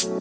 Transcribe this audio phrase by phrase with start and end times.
[0.00, 0.14] Hello,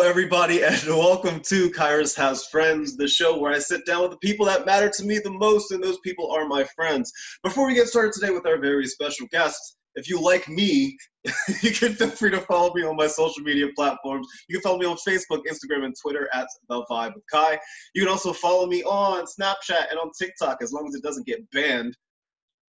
[0.00, 4.16] everybody, and welcome to Kyrus Has Friends, the show where I sit down with the
[4.16, 7.12] people that matter to me the most, and those people are my friends.
[7.44, 10.96] Before we get started today with our very special guest, if you like me,
[11.62, 14.26] you can feel free to follow me on my social media platforms.
[14.48, 17.58] You can follow me on Facebook, Instagram, and Twitter at The Vibe with Ky.
[17.94, 21.26] You can also follow me on Snapchat and on TikTok as long as it doesn't
[21.26, 21.96] get banned.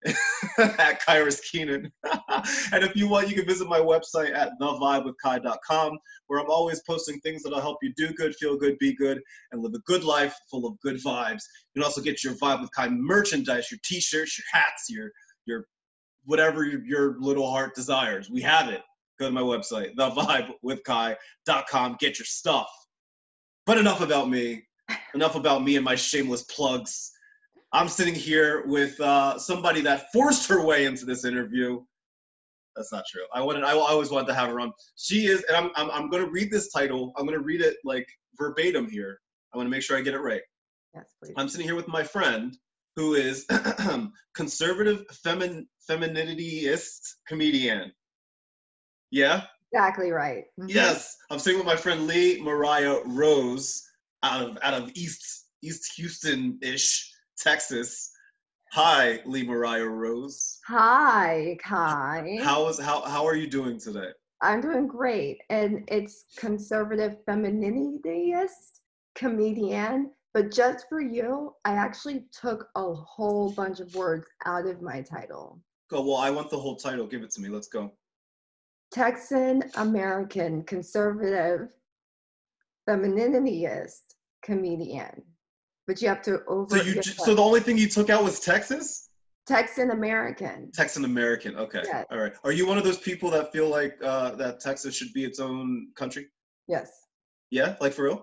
[0.59, 1.91] at Kyrus Keenan.
[2.73, 5.99] and if you want, you can visit my website at thevibewithky.com,
[6.29, 9.21] where I'm always posting things that'll help you do good, feel good, be good,
[9.51, 11.43] and live a good life full of good vibes.
[11.75, 15.11] You can also get your Vibe with Ky merchandise, your t-shirts, your hats, your
[15.47, 15.65] your
[16.29, 18.29] whatever your, your little heart desires.
[18.29, 18.83] We have it.
[19.19, 21.97] Go to my website, thevibewithky.com.
[21.99, 22.69] Get your stuff.
[23.65, 24.63] But enough about me.
[25.15, 27.13] Enough about me and my shameless plugs.
[27.73, 31.81] I'm sitting here with uh, somebody that forced her way into this interview.
[32.77, 33.25] That's not true.
[33.35, 33.65] I wanted.
[33.65, 34.73] I always wanted to have her on.
[34.97, 35.71] She is, and I'm.
[35.77, 37.13] I'm, I'm going to read this title.
[37.17, 38.07] I'm going to read it like
[38.39, 39.19] verbatim here.
[39.53, 40.43] I want to make sure I get it right.
[40.95, 41.35] Yes, please.
[41.37, 42.57] I'm sitting here with my friend
[42.99, 43.47] who is
[44.35, 47.93] conservative femin femininityist comedian.
[49.13, 49.43] Yeah.
[49.73, 50.47] Exactly right.
[50.59, 50.69] Mhm.
[50.69, 51.17] Yes.
[51.31, 53.85] I'm sitting with my friend Lee Mariah Rose
[54.25, 58.11] out of out of East East Houston ish Texas.
[58.73, 60.59] Hi, Lee Mariah Rose.
[60.67, 62.43] Hi, Ky.
[62.43, 64.11] How is how how are you doing today?
[64.43, 65.39] I'm doing great.
[65.51, 68.81] And it's conservative femininityist
[69.15, 70.11] comedian.
[70.35, 75.03] But just for you, I actually took a whole bunch of words out of my
[75.03, 75.61] title.
[75.91, 76.03] Go.
[76.03, 77.07] Well, I want the whole title.
[77.07, 77.49] Give it to me.
[77.49, 77.93] Let's go.
[78.93, 81.69] Texan American conservative
[82.89, 84.03] femininityist
[84.43, 85.23] comedian.
[85.87, 88.41] But you have to over So you so the only thing you took out was
[88.41, 89.09] Texas.
[89.47, 90.71] Texan American.
[90.73, 91.57] Texan American.
[91.57, 91.81] Okay.
[91.85, 92.05] Yes.
[92.11, 92.35] All right.
[92.45, 95.41] Are you one of those people that feel like uh, that Texas should be its
[95.41, 96.27] own country?
[96.67, 96.91] Yes.
[97.51, 97.77] Yeah.
[97.81, 98.23] Like for real.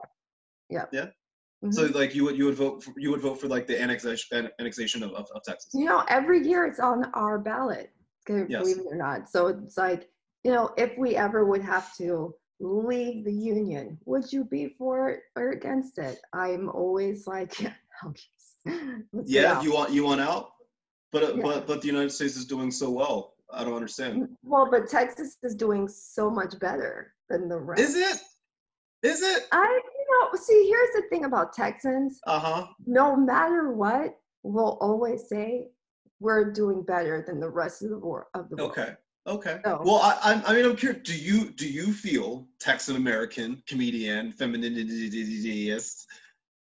[1.66, 1.74] Mhm.
[1.74, 4.50] So like you would you would vote for, you would vote for like the annexation
[4.59, 5.72] annexation of, of, of Texas.
[5.74, 7.92] You know, every year it's on our ballot,
[8.30, 8.62] okay, Yes.
[8.62, 9.30] believe it or not.
[9.30, 10.09] So it's like,
[10.44, 15.09] you know, if we ever would have to leave the union, would you be for
[15.09, 16.20] it or against it?
[16.34, 17.53] I'm always like,
[18.03, 18.14] oh.
[19.26, 19.62] Yeah.
[19.62, 20.52] You want you want out,
[21.12, 21.44] but uh, Yeah.
[21.44, 23.34] but but the United States is doing so well.
[23.53, 24.28] I don't understand.
[24.44, 27.80] well, but Texas is doing so much better than the rest.
[27.82, 28.18] Is it?
[29.03, 29.44] Is it?
[29.52, 32.19] I, you know, see, here's the thing about Texans.
[32.27, 32.67] Uh huh.
[32.85, 35.69] No matter what, we'll always say
[36.19, 38.27] we're doing better than the rest of the world.
[38.33, 38.71] Of the world.
[38.71, 38.93] Okay.
[39.27, 39.59] Okay.
[39.66, 41.01] So- Well, I, I, mean, I'm curious.
[41.03, 46.05] Do you do you feel Texan American comedian, femininityist?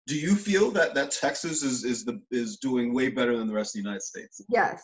[0.07, 3.53] Do you feel that that Texas is is the is doing way better than the
[3.53, 4.41] rest of the United States?
[4.49, 4.83] Yes.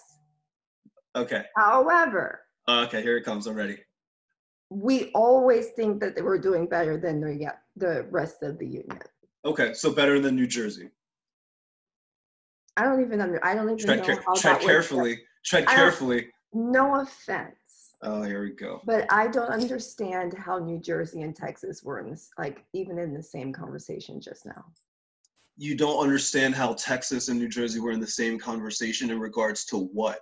[1.16, 1.44] Okay.
[1.56, 3.02] However, Okay.
[3.02, 3.78] Here it comes already.
[4.74, 9.00] We always think that they were doing better than the the rest of the union.
[9.46, 9.74] Okay.
[9.74, 10.90] So better than New Jersey.
[12.78, 14.66] I don't even under I don't even Tread, know care- how tread that works.
[14.66, 15.22] carefully.
[15.46, 16.30] Tread carefully.
[16.54, 18.82] No offense, Oh, here we go.
[18.86, 23.14] but I don't understand how New Jersey and Texas were in this like even in
[23.14, 24.64] the same conversation just now.
[25.58, 29.66] You don't understand how Texas and New Jersey were in the same conversation in regards
[29.66, 30.20] to what?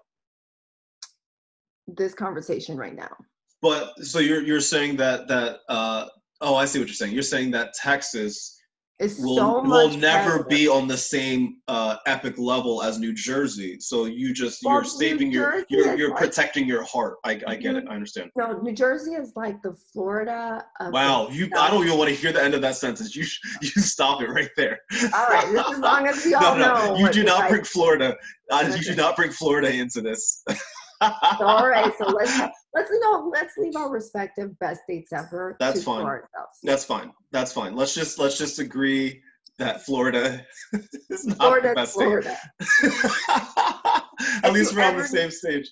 [1.88, 3.16] This conversation right now.
[3.62, 6.06] But so you're you're saying that that uh
[6.42, 7.14] oh I see what you're saying.
[7.14, 8.58] You're saying that Texas
[9.00, 10.44] It's will so will never better.
[10.50, 13.78] be on the same uh epic level as New Jersey.
[13.80, 17.18] So you just Well, you're New saving your Jersey you're you're like- protecting your heart.
[17.24, 17.86] I I get it.
[17.88, 18.32] I understand.
[18.36, 22.10] No, New Jersey is like the Florida of the Wow, you I don't even want
[22.10, 23.16] to hear the end of that sentence.
[23.16, 23.26] You
[23.62, 24.80] you stop it right there.
[25.14, 28.16] All right, as long as we all no, no, know you do not bring Florida.
[28.50, 30.44] Uh, You do not bring Florida into this.
[31.02, 32.38] all right, so let's
[32.74, 35.58] let's you know let's leave our respective best dates ever.
[35.60, 36.06] That's to fine.
[36.06, 36.60] ourselves.
[36.64, 37.12] That's fine.
[37.32, 37.76] That's fine.
[37.76, 39.22] Let's just let's just agree
[39.58, 40.46] that Florida
[41.10, 42.04] is not the best state.
[42.04, 42.38] Florida.
[44.44, 45.70] At least we're on the same stage.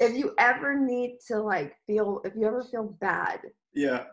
[0.00, 3.40] If you ever need to like feel, if you ever feel bad,
[3.74, 4.04] Yeah.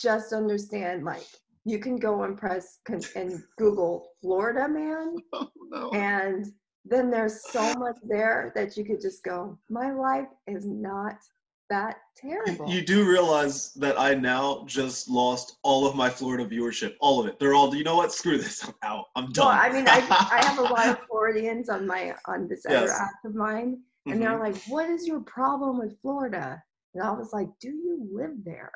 [0.00, 1.26] just understand like
[1.64, 5.90] you can go and press con- and Google Florida man, Oh no.
[5.90, 6.46] and
[6.88, 11.16] then there's so much there that you could just go, my life is not
[11.70, 12.66] that terrible.
[12.70, 17.26] you do realize that I now just lost all of my Florida viewership, all of
[17.26, 17.38] it.
[17.38, 17.74] They're all.
[17.74, 18.10] You know what?
[18.12, 18.64] Screw this.
[18.64, 19.04] I'm out.
[19.16, 19.48] I'm done.
[19.48, 19.98] Well, I mean, I,
[20.32, 22.98] I have a lot of Floridians on my on this other Yes.
[22.98, 24.20] app of mine, and Mhm.
[24.20, 26.62] they're like, "What is your problem with Florida?"
[26.94, 28.72] And I was like, "Do you live there?"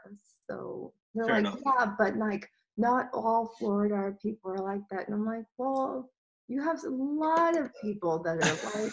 [0.47, 1.61] So they're Fair like, enough.
[1.64, 6.11] "Yeah, but like not all Florida people are like that." And I'm like, "Well,
[6.52, 8.93] you have a lot of people that are like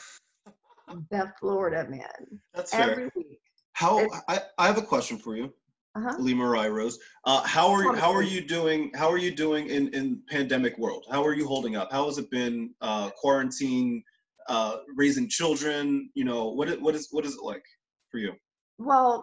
[1.12, 2.92] the Florida man That's fair.
[2.92, 3.40] every week.
[3.74, 5.54] How it's- I, I have a question for you,
[5.96, 6.16] Uh-huh.
[6.20, 6.98] Lee Mariah Rose.
[7.26, 8.92] Uh, how are you, how are you doing?
[8.96, 11.04] How are you doing in in pandemic world?
[11.14, 11.88] How are you holding up?
[11.92, 12.56] How has it been?
[12.90, 14.04] Uh, quarantine,
[14.48, 16.10] uh, raising children.
[16.20, 16.68] You know what?
[16.70, 17.66] It, what is what is it like
[18.12, 18.32] for you?
[18.78, 19.16] Well,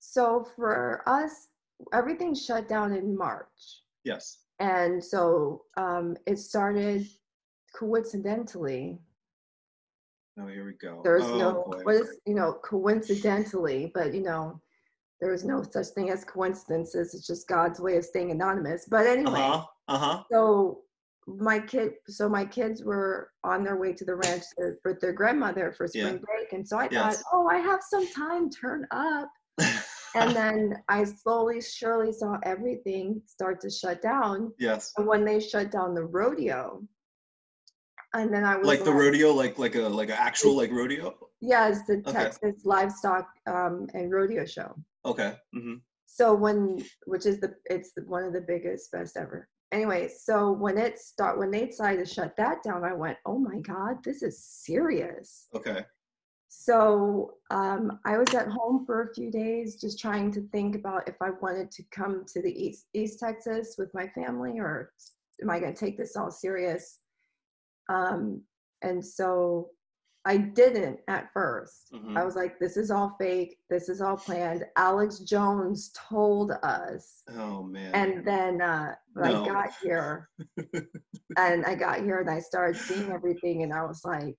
[0.00, 0.24] so
[0.56, 0.74] for
[1.18, 1.32] us,
[2.00, 3.60] everything shut down in March.
[4.04, 4.24] Yes.
[4.60, 7.00] And so um, it started
[7.74, 8.98] coincidentally.
[10.40, 11.00] Oh, here we go.
[11.04, 11.80] There's oh, no, boy.
[11.82, 14.60] what is, you know, coincidentally, but you know,
[15.20, 17.14] there is no such thing as coincidences.
[17.14, 18.86] It's just God's way of staying anonymous.
[18.90, 19.66] But anyway, Uh huh.
[19.88, 20.22] Uh huh.
[20.32, 20.80] so
[21.26, 24.42] my kid, so my kids were on their way to the ranch
[24.84, 26.18] with their grandmother for spring Yeah.
[26.18, 26.52] break.
[26.52, 27.22] And so I Yes.
[27.22, 29.30] thought, oh, I have some time, turn up.
[30.16, 34.52] and then I slowly, surely saw everything start to shut down.
[34.58, 34.92] yes.
[34.96, 36.82] And when they shut down the rodeo,
[38.14, 41.14] and then I was Like the rodeo, like like a like an actual like rodeo.
[41.40, 42.12] Yeah, it's the Okay.
[42.12, 44.74] Texas livestock um, and rodeo show.
[45.04, 45.34] Okay.
[45.52, 45.74] hmm
[46.06, 49.48] So when, which is the, it's the, one of the biggest, best ever.
[49.72, 53.38] Anyway, so when it start, when they decided to shut that down, I went, oh
[53.38, 55.48] my god, this is serious.
[55.54, 55.84] Okay.
[56.48, 61.08] So um, I was at home for a few days, just trying to think about
[61.08, 64.92] if I wanted to come to the East East Texas with my family, or
[65.40, 66.98] am I going to take this all serious?
[67.92, 68.42] Um,
[68.82, 69.70] and so
[70.24, 72.16] I didn't at 1st Mhm.
[72.16, 73.58] I was like, this is all fake.
[73.68, 74.64] This is all planned.
[74.76, 77.22] Alex Jones told us.
[77.36, 77.90] Oh man.
[77.94, 79.22] And then uh, No.
[79.24, 80.30] I got here,
[81.36, 84.38] and I got here and I started seeing everything, and I was like,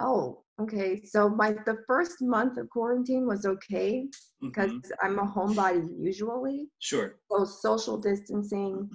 [0.00, 1.02] oh, okay.
[1.04, 4.08] So my the first month of quarantine was okay
[4.40, 4.90] because Mhm.
[5.02, 6.70] I'm a homebody usually.
[6.78, 7.20] Sure.
[7.30, 8.88] So social distancing,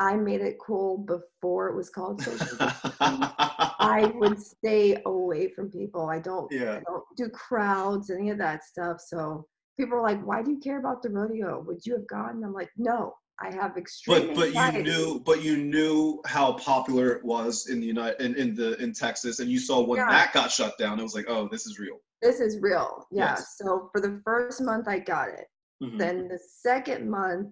[0.00, 2.56] I made it cool before it was called social.
[3.00, 6.08] I would stay away from people.
[6.08, 6.78] I don't yeah.
[6.78, 9.00] I don't do crowds, any of that stuff.
[9.00, 9.46] So
[9.78, 11.60] people are like, "Why do you care about the rodeo?
[11.66, 15.42] Would you have gone?" I'm like, "No, I have extreme." But but you knew but
[15.42, 19.50] you knew how popular it was in the United in, in the in Texas, and
[19.50, 20.10] you saw when Yeah.
[20.10, 20.98] that got shut down.
[20.98, 21.98] It was like, oh, this is real.
[22.22, 23.06] this is real.
[23.10, 23.30] Yeah.
[23.36, 23.56] Yes.
[23.58, 25.46] So for the first month, I got it.
[25.82, 25.98] Mhm.
[25.98, 27.48] Then the second month,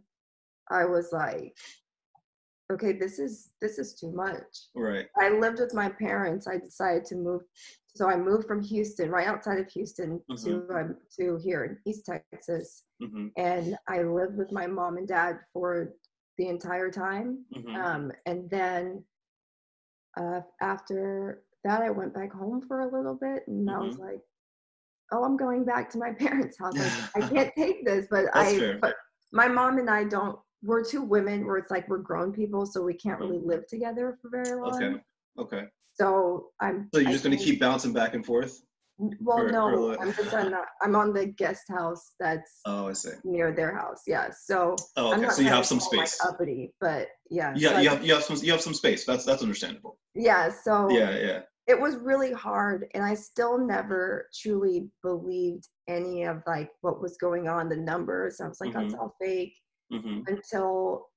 [0.71, 1.56] I was like,
[2.73, 5.06] "Okay, this is this is too much." Right.
[5.20, 6.47] I lived with my parents.
[6.47, 7.43] I decided to move.
[7.97, 12.06] So I moved from Houston, right outside of Houston, to um, to here in East
[12.06, 15.94] Texas, hmm and I lived with my mom and dad for
[16.38, 17.44] the entire time.
[17.55, 19.05] hmm Um, and then
[20.19, 24.03] uh, after that, I went back home for a little bit, and I was Mm-hmm.
[24.03, 24.20] like,
[25.12, 26.79] "Oh, I'm going back to my parents' house.
[26.79, 28.79] Like, I can't take this." But That's I, fair.
[28.81, 28.94] but
[29.32, 30.38] my mom and I don't.
[30.62, 33.49] We're two women where it's like we're grown people, so we can't really mm-hmm.
[33.49, 34.82] live together for very long.
[34.82, 35.00] Okay.
[35.38, 35.64] Okay.
[35.94, 36.88] So I'm.
[36.93, 38.60] So you're I just gonna keep bouncing back and forth?
[39.20, 40.50] Well, no, I'm just on.
[40.50, 43.10] The, I'm on the guest house that's Oh, I see.
[43.22, 44.02] near their house.
[44.08, 44.28] Yeah.
[44.31, 44.75] So.
[44.96, 45.28] Oh, okay.
[45.31, 46.26] So you have some sound, like, space.
[46.26, 47.52] uppity, but yeah.
[47.56, 49.05] Yeah, so I- you have you have some you have some space.
[49.05, 49.99] That's that's understandable.
[50.14, 50.50] yeah.
[50.50, 51.40] So Yeah, yeah.
[51.69, 57.16] it was really hard, and I still never truly believed any of like what was
[57.19, 58.40] going on, the numbers.
[58.40, 59.00] I was like, that's mm-hmm.
[59.00, 59.55] all fake
[59.90, 61.08] hmm until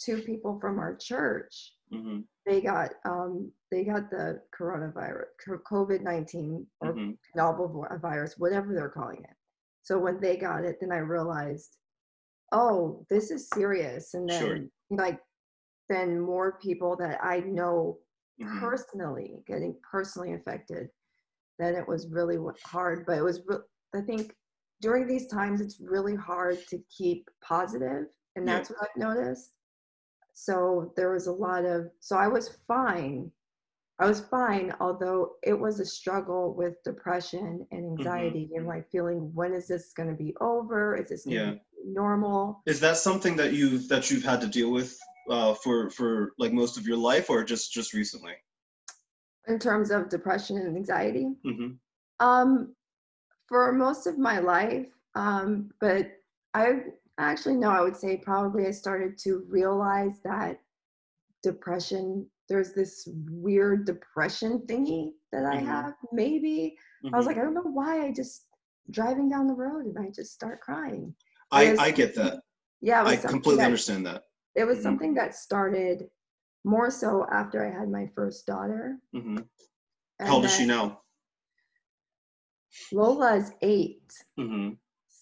[0.00, 5.24] two people from our church hmm they got um they got the coronavirus
[5.70, 9.36] COVID nineteen or hmm novel virus, whatever they're calling it.
[9.82, 11.76] So when they got it, then I realized,
[12.52, 14.14] oh, this is serious.
[14.14, 14.58] And then Sure.
[14.90, 15.20] like
[15.88, 17.98] then more people that I know
[18.40, 20.88] hmm personally getting personally affected,
[21.58, 23.04] then it was really hard.
[23.06, 23.58] But it was, re-
[23.94, 24.34] I think,
[24.80, 28.06] during these times, it's really hard to keep positive,
[28.40, 28.56] and Yeah.
[28.56, 29.52] that's what I've noticed.
[30.32, 33.30] So there was a lot of, so I was fine.
[33.98, 37.98] I was fine, although it was a struggle with depression and Mm-hmm.
[37.98, 40.96] anxiety and like feeling, when is this going to be over?
[40.96, 41.50] Is this Yeah.
[41.50, 42.62] be normal?
[42.66, 46.52] Is that something that you've that you've had to deal with uh, for for like
[46.52, 48.32] most of your life, or just just recently?
[49.48, 51.72] In terms of depression and anxiety, hmm
[52.20, 52.74] Um,
[53.48, 56.06] for most of my life, um, but
[56.54, 56.84] I
[57.22, 60.60] actually no i would say probably i started to realize that
[61.42, 65.66] depression there's this weird depression thingy that i mm-hmm.
[65.66, 66.76] have maybe.
[67.04, 67.14] Mm-hmm.
[67.14, 67.36] i was mm-hmm.
[67.36, 68.46] like i don't know why i just
[68.90, 71.14] driving down the road and i just start crying.
[71.52, 72.40] I i get that.
[72.80, 74.24] Yeah i completely that, understand that.
[74.54, 74.84] it was mm-hmm.
[74.84, 76.08] something that started
[76.64, 78.98] more so after i had my first daughter.
[79.14, 79.38] Mm-hmm.
[80.20, 81.00] How old is she now?
[82.92, 84.00] Lola is 8
[84.38, 84.70] mm-hmm.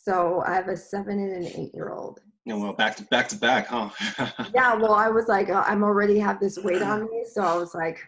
[0.02, 2.21] So I have a seven and an eight year old.
[2.45, 3.90] Yeah, well, back to back to back, huh?
[4.55, 7.57] yeah, well, I was like, uh, I'm already have this weight on me, so I
[7.57, 7.99] was like,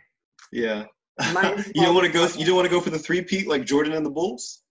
[0.52, 0.86] yeah.
[1.74, 2.26] You don't want to go.
[2.36, 4.62] You don't want to go for the three peat like Jordan and the Bulls.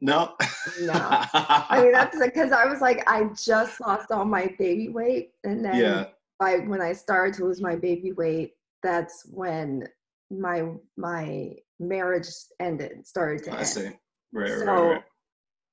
[0.00, 0.34] No.
[0.80, 0.92] No.
[0.94, 5.62] I mean, that's because I was like, I just lost all my baby weight, and
[5.62, 6.04] then yeah.
[6.40, 8.52] by when I started to lose my baby weight,
[8.82, 9.86] that's when
[10.30, 12.28] my my marriage
[12.60, 13.66] ended, started to I end.
[13.66, 13.90] see.
[14.32, 14.50] Right.
[14.50, 14.66] Right.
[14.66, 15.02] Right.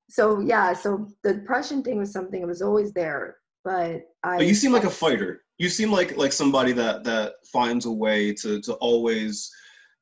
[0.08, 4.38] So yeah, so the depression thing was something that was always there, but I.
[4.38, 5.42] But you seem like a fighter.
[5.58, 9.50] You seem like like somebody that that finds a way to to always,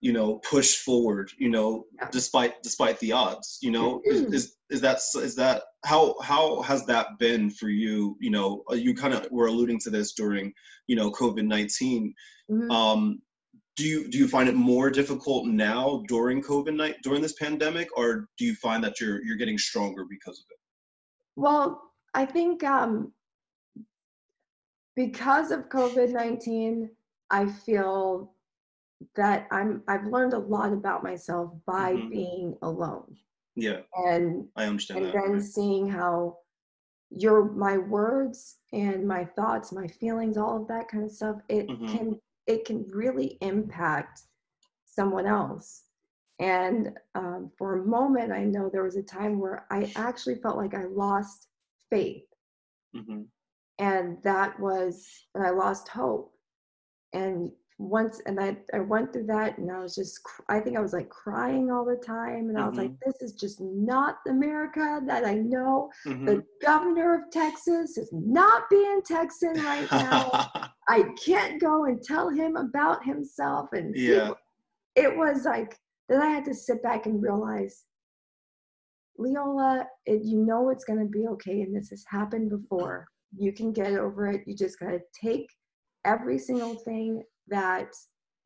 [0.00, 1.30] you know, push forward.
[1.38, 2.09] You know, Yeah.
[2.11, 3.59] despite despite the odds.
[3.62, 8.16] You know, is, is is that is that how how has that been for you?
[8.21, 10.52] You know, uh, you kind of were alluding to this during
[10.87, 12.14] you know COVID nineteen.
[12.50, 12.71] Mhm.
[12.71, 13.23] Um,
[13.80, 17.88] do you do you find it more difficult now during COVID night during this pandemic,
[17.96, 20.58] or do you find that you're you're getting stronger because of it?
[21.37, 23.14] Well, I think um,
[24.94, 26.90] because of COVID nineteen,
[27.30, 28.34] I feel
[29.16, 32.10] that I'm I've learned a lot about myself by Mhm.
[32.10, 33.16] being alone,
[33.56, 35.25] Yeah, and I understand and that.
[35.25, 36.37] then seeing how
[37.08, 41.66] your my words and my thoughts, my feelings, all of that kind of stuff, it
[41.70, 41.88] Mhm.
[41.88, 42.20] can
[42.50, 44.23] it can really impact
[44.85, 45.85] someone else.
[46.38, 50.57] And um, for a moment, I know there was a time where I actually felt
[50.57, 51.49] like I lost
[51.90, 52.25] faith.
[52.95, 53.23] Hmm
[53.80, 56.33] and that was and i lost hope.
[57.12, 60.80] And once and i i went through that and i was just I think i
[60.80, 64.32] was like crying all the time and i was like this is just not the
[64.32, 65.90] america that i know.
[66.04, 70.50] Hmm the governor of texas is not being texan right now.
[70.88, 74.32] I can't go and tell him about himself and yeah.
[74.94, 77.84] it was like then i had to sit back and realize
[79.16, 83.06] leola it, you know it's going to be okay and this has happened before.
[83.37, 84.42] You can get over it.
[84.46, 85.46] You just got to take
[86.04, 87.95] every single thing that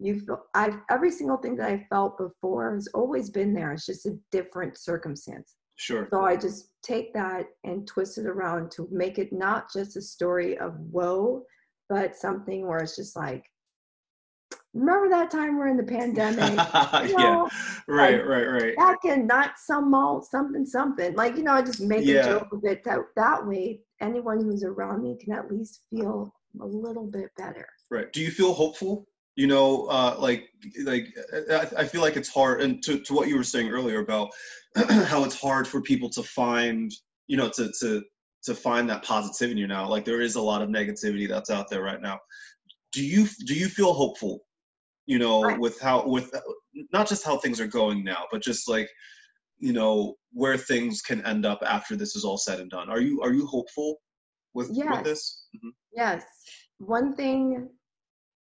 [0.00, 3.86] you feel i've every single thing that i felt before has always been there it's
[3.86, 6.06] just a different circumstance Sure.
[6.12, 10.02] so i just take that and twist it around to make it not just a
[10.02, 11.44] story of woe
[11.88, 13.44] but something where it's just like
[14.72, 16.38] remember that time we're in the pandemic
[17.10, 17.16] yeah.
[17.16, 17.48] know,
[17.86, 18.26] Right.
[18.26, 18.44] Right.
[18.46, 18.76] Right.
[18.76, 22.20] back in not some old something something like you know I just make Yeah.
[22.20, 26.32] a joke of it that that way anyone who's around me can at least feel
[26.60, 28.12] a little bit better Right.
[28.12, 29.06] Do you feel hopeful?
[29.36, 30.48] You know, uh, like,
[30.84, 31.14] like
[31.48, 32.60] I, I feel like it's hard.
[32.60, 34.30] And to, to what you were saying earlier about
[35.06, 36.92] how it's hard for people to find,
[37.28, 38.02] you know, to to
[38.44, 39.88] to find that positivity now.
[39.88, 42.18] Like there is a lot of negativity that's out there right now.
[42.92, 44.40] Do you do you feel hopeful?
[45.06, 45.60] You know, Right.
[45.60, 46.34] with how with
[46.92, 48.90] not just how things are going now, but just like
[49.58, 52.90] you know where things can end up after this is all said and done.
[52.90, 53.98] Are you are you hopeful
[54.52, 55.04] with with Yes.
[55.04, 55.46] this?
[55.56, 55.70] Mhm.
[55.94, 56.24] yes
[56.78, 57.68] one thing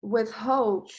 [0.01, 0.89] with hope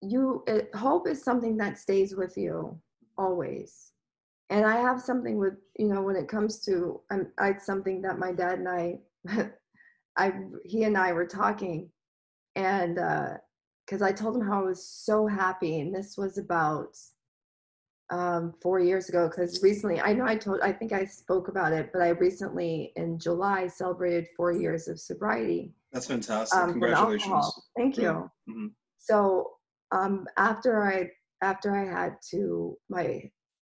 [0.00, 2.78] you it, hope is something that stays with you
[3.16, 3.92] always.
[4.50, 8.18] And i have something with you know when it comes to um, it's something that
[8.18, 8.98] my dad and i
[10.16, 10.32] i
[10.64, 11.88] he and i were talking
[12.54, 13.30] and uh
[13.84, 16.96] because i told him how i was so happy and this was about
[18.10, 21.72] um four years ago because recently i know i told i think i spoke about
[21.72, 26.58] it but i recently in july celebrated four years of sobriety That's fantastic.
[26.58, 27.52] um, Congratulations.
[27.76, 28.28] Thank you.
[28.50, 28.74] Mhm.
[28.98, 29.52] So
[29.92, 31.10] um, after I
[31.40, 33.30] after I had to my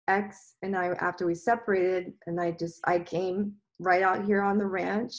[0.08, 4.58] ex and I after we separated and I just I came right out here on
[4.58, 5.14] the ranch.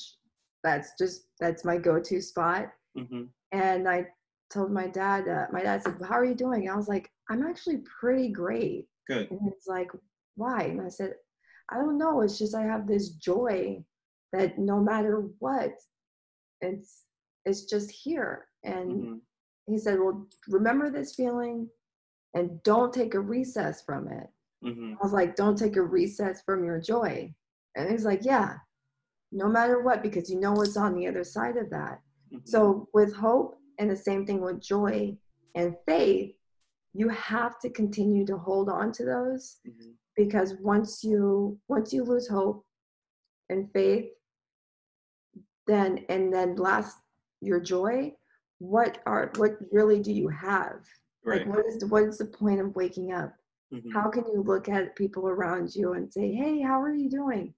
[0.64, 2.72] That's just that's my go-to spot.
[2.96, 3.28] Mhm.
[3.52, 4.06] And I
[4.50, 5.28] told my dad.
[5.28, 8.88] Uh, my dad said, "How are you doing?" I was like, "I'm actually pretty great."
[9.06, 9.30] Good.
[9.30, 9.90] And he's like,
[10.34, 10.62] why?
[10.64, 11.14] And I said,
[11.70, 12.22] I don't know.
[12.22, 13.84] It's just I have this joy
[14.32, 15.70] that no matter what,
[16.60, 17.04] it's
[17.44, 18.48] it's just here.
[18.64, 19.20] And Mhm.
[19.66, 21.70] he said, Well, remember this feeling
[22.34, 24.28] and don't take a recess from it.
[24.64, 24.94] Mhm.
[24.94, 27.32] I was like, Don't take a recess from your joy.
[27.76, 28.58] And he's like, Yeah,
[29.32, 32.02] no matter what, because you know what's on the other side of that.
[32.32, 32.48] Mhm.
[32.48, 35.16] So with hope and the same thing with joy
[35.54, 36.34] and faith,
[36.94, 39.96] you have to continue to hold on to those Mhm.
[40.16, 42.66] because once you once you lose hope
[43.50, 44.10] and faith
[45.66, 46.96] then and then last
[47.40, 48.12] your joy
[48.58, 50.80] what are what really do you have
[51.24, 51.44] Right.
[51.46, 53.34] like what is the, what is the point of waking up
[53.72, 53.92] Mhm.
[53.92, 57.52] how can you look at people around you and say hey how are you doing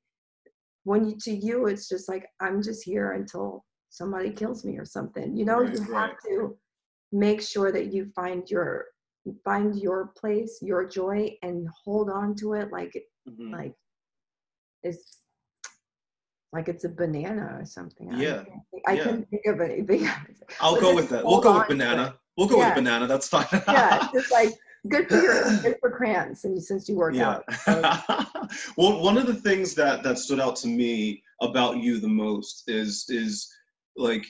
[0.85, 4.85] when you to you it's just like i'm just here until somebody kills me or
[4.87, 6.17] something you know Right, you have right.
[6.27, 6.59] to
[7.13, 8.87] make sure that you find your
[9.45, 12.95] find your place your joy and hold on to it like
[13.29, 13.53] Mhm.
[13.53, 13.75] like
[14.83, 15.19] it's
[16.53, 18.13] like it's a banana or something.
[18.13, 19.03] I Yeah, can't think- I yeah.
[19.05, 20.09] couldn't think of anything.
[20.61, 21.25] I'll But go with that.
[21.25, 22.15] We'll go with banana.
[22.37, 22.69] We'll go Yeah.
[22.69, 23.07] with banana.
[23.07, 23.47] That's fine.
[23.69, 24.51] yeah, it's just like
[24.89, 27.41] good for your good for cramps and since you work yeah.
[27.41, 27.45] out.
[28.51, 32.09] So, well, one of the things that that stood out to me about you the
[32.09, 33.47] most is is
[33.97, 34.25] like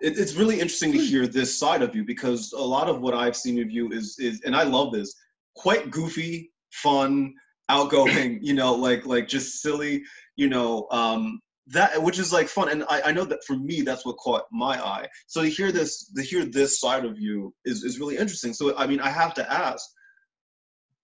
[0.00, 3.14] it, it's really interesting to hear this side of you because a lot of what
[3.14, 5.12] I've seen of you is is and I love this
[5.56, 7.34] quite goofy, fun,
[7.68, 8.38] outgoing.
[8.42, 10.04] You know, like like just silly.
[10.36, 13.80] You know, um, that which is like fun and I, I know that for me
[13.80, 15.08] that's what caught my eye.
[15.26, 18.52] So to hear this to hear this side of you is, is really interesting.
[18.52, 19.84] So i mean i have to ask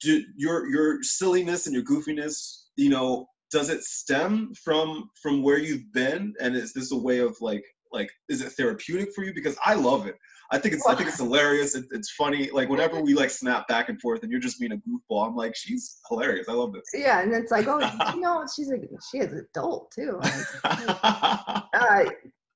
[0.01, 5.59] do your your silliness and your goofiness you know does it stem from from where
[5.59, 6.35] you've been?
[6.41, 9.35] And is this a way of like like is it therapeutic for you?
[9.35, 10.17] Because i love it
[10.53, 11.75] i think it's i think it's hilarious.
[11.75, 12.51] It, it's funny.
[12.51, 15.37] Like whenever we like snap back and forth and you're just being a goofball i'm
[15.37, 16.49] like she's hilarious.
[16.49, 16.85] I love this.
[16.95, 17.81] Yeah, and it's like, oh,
[18.15, 18.77] you know, she's a
[19.11, 20.21] she is adult too.
[20.65, 22.05] uh,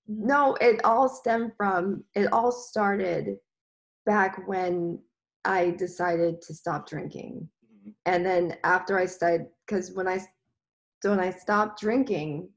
[0.07, 3.37] no, it all stemmed from it all started
[4.07, 4.99] back when
[5.45, 7.49] I decided to stop drinking.
[8.07, 10.19] And then after I started cuz when I
[11.03, 12.49] so when I stopped drinking,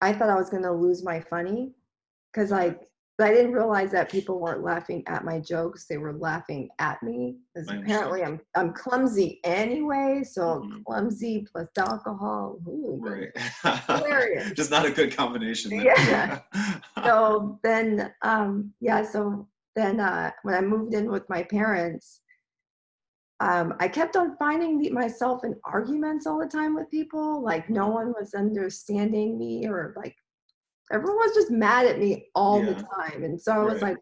[0.00, 1.74] I thought I was going to lose my funny.
[2.32, 2.88] Cuz like
[3.22, 7.00] but I didn't realize that people weren't laughing at my jokes; they were laughing at
[7.04, 7.36] me.
[7.54, 10.24] Because apparently, I'm I'm clumsy anyway.
[10.24, 10.84] So Mhm.
[10.84, 13.30] clumsy plus alcohol, ooh, right
[13.86, 14.50] Hilarious.
[14.56, 15.70] just not a good combination.
[15.70, 16.40] Yeah.
[17.04, 22.20] so then um yeah so then uh when i moved in with my parents
[23.40, 27.70] um i kept on finding the, myself in arguments all the time with people like
[27.70, 30.14] no one was understanding me or like
[30.92, 33.90] everyone was just mad at me all the time and so i was Right.
[33.92, 33.96] like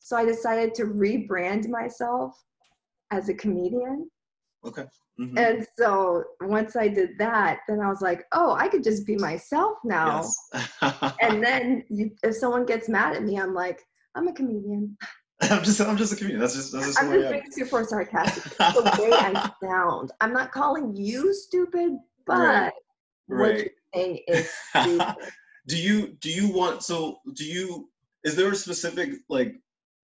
[0.00, 2.34] so i decided to rebrand myself
[3.10, 4.10] as a comedian
[4.64, 4.86] okay
[5.20, 5.38] Mhm.
[5.38, 9.16] and so once i did that then i was like oh i could just be
[9.16, 10.22] myself now
[10.52, 11.14] yes.
[11.20, 13.80] and then you, if someone gets mad at me, I'm like,
[14.14, 14.96] I'm a comedian.
[15.42, 16.40] I'm just I'm just a comedian.
[16.40, 18.44] That's just that's just I'm just being super sarcastic.
[18.58, 20.10] The way I sound.
[20.20, 21.92] I'm not calling you stupid,
[22.26, 22.72] but Right,
[23.28, 23.56] what right.
[23.58, 25.30] you're saying is stupid.
[25.66, 27.88] Do you do you want so do you
[28.24, 29.54] is there a specific like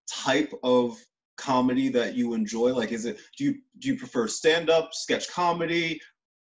[0.09, 0.97] type of
[1.37, 5.29] comedy that you enjoy like is it do you do you prefer stand up sketch
[5.31, 5.99] comedy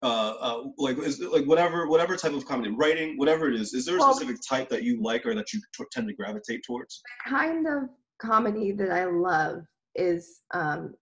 [0.04, 3.74] uh, uh like is it like whatever whatever type of comedy writing whatever it is
[3.74, 6.14] is there a Well- specific type that you like or that you t- tend to
[6.14, 7.84] gravitate towards The kind of
[8.22, 9.64] comedy that I love
[9.96, 10.94] is um,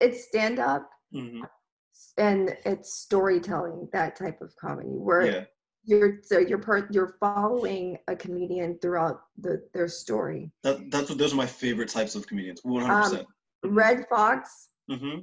[0.00, 1.42] it's stand up Mhm.
[2.18, 3.88] and it's storytelling.
[3.92, 5.44] That type of comedy where yeah
[5.88, 10.52] you're so you're per, you're following a comedian throughout the their story.
[10.62, 13.26] that, that's what those are my favorite types of comedians 100% Um,
[13.64, 15.20] Redd Foxx, Mm-hmm.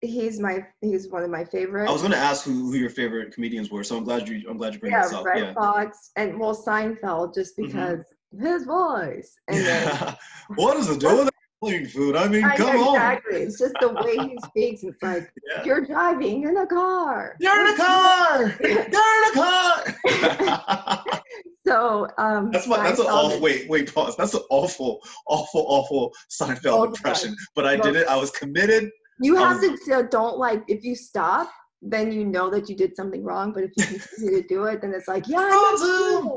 [0.00, 1.88] he's my he's one of my favorites.
[1.90, 4.44] I was going to ask who, who your favorite comedians were, so I'm glad you
[4.48, 5.24] I'm glad you bring yeah, this up.
[5.24, 5.52] Red yeah.
[5.54, 7.66] Fox and well Seinfeld just Mhm.
[7.66, 8.04] because
[8.40, 9.30] his voice.
[9.48, 10.16] And then
[10.56, 11.30] what does it do with
[11.62, 12.16] clean food?
[12.16, 12.94] I mean, I come know on.
[12.96, 13.42] exactly.
[13.42, 14.82] It's just the way he speaks.
[14.84, 15.64] It's like Yeah.
[15.64, 17.36] you're driving You're in a car.
[17.40, 18.56] You're in a car.
[18.60, 21.04] You're in a car.
[21.66, 24.16] So um that's my that's an awful wait wait pause.
[24.16, 27.36] That's an awful awful awful Seinfeld Oh, impression.
[27.54, 28.06] But I did it.
[28.08, 28.88] I was committed.
[29.20, 31.50] You have was- to don't like if you stop,
[31.82, 33.52] then you know that you did something wrong.
[33.52, 36.22] But if you continue to do it, then it's like, yeah, I Awesome.
[36.28, 36.32] did.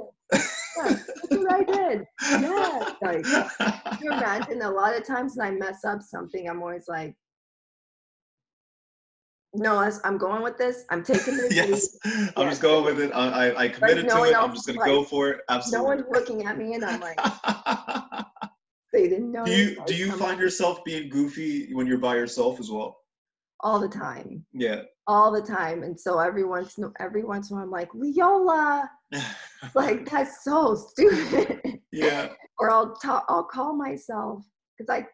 [0.77, 2.05] Yeah, that's what I did.
[2.29, 2.87] Yeah.
[3.01, 3.25] Like
[4.01, 7.15] you imagine a lot of times when I mess up something, I'm always like,
[9.53, 10.85] no, I'm going with this.
[10.89, 11.53] I'm taking this.
[11.53, 12.33] yes, lead.
[12.37, 13.11] I'm just going with it.
[13.13, 14.35] I I, I committed no to it.
[14.35, 15.41] I'm just gonna go for it.
[15.49, 15.77] Absolutely.
[15.79, 17.19] No one's looking at me, and I'm like,
[18.93, 19.43] they didn't know.
[19.45, 22.97] do you do you find yourself being goofy when you're by yourself as well?
[23.63, 24.81] all the time, Yeah.
[25.05, 25.83] all the time?
[25.83, 28.89] And so every once, in- every once in a while, I'm like, Leola,
[29.75, 31.79] like that's so stupid.
[31.91, 32.29] yeah.
[32.59, 34.43] or I'll talk, I'll call myself
[34.77, 35.07] because I.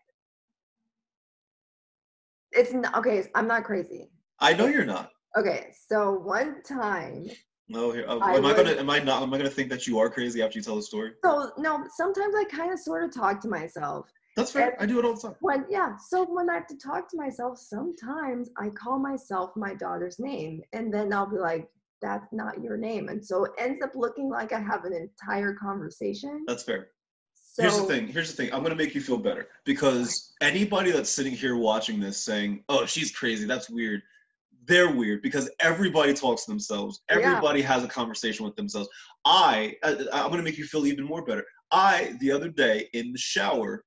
[2.52, 3.26] It's not okay.
[3.36, 4.10] I'm not crazy.
[4.40, 5.12] I know you're not.
[5.38, 7.28] Okay, so one time,
[7.70, 8.72] No, here, uh, I am I would- gonna?
[8.80, 9.22] Am I not?
[9.22, 11.12] Am I gonna think that you are crazy after you tell the story?
[11.24, 14.10] so no, sometimes I kind of sort of talk to myself.
[14.36, 14.76] That's fair.
[14.80, 15.36] I do it all the time.
[15.42, 19.74] When yeah, so when I have to talk to myself, sometimes I call myself my
[19.74, 21.68] daughter's name, and then I'll be like,
[22.02, 25.54] "That's not your name," and so it ends up looking like I have an entire
[25.54, 26.44] conversation.
[26.48, 26.90] That's fair.
[27.36, 28.08] So Here's the thing.
[28.08, 28.54] Here's the thing.
[28.54, 32.86] I'm gonna make you feel better because anybody that's sitting here watching this saying, "Oh,
[32.86, 33.46] she's crazy.
[33.46, 34.02] That's weird."
[34.66, 37.02] They're weird because everybody talks to themselves.
[37.10, 37.18] Yeah.
[37.18, 38.90] Everybody has a conversation with themselves.
[39.26, 41.46] I, I, I'm gonna make you feel even more better.
[41.72, 43.86] I, the other day in the shower,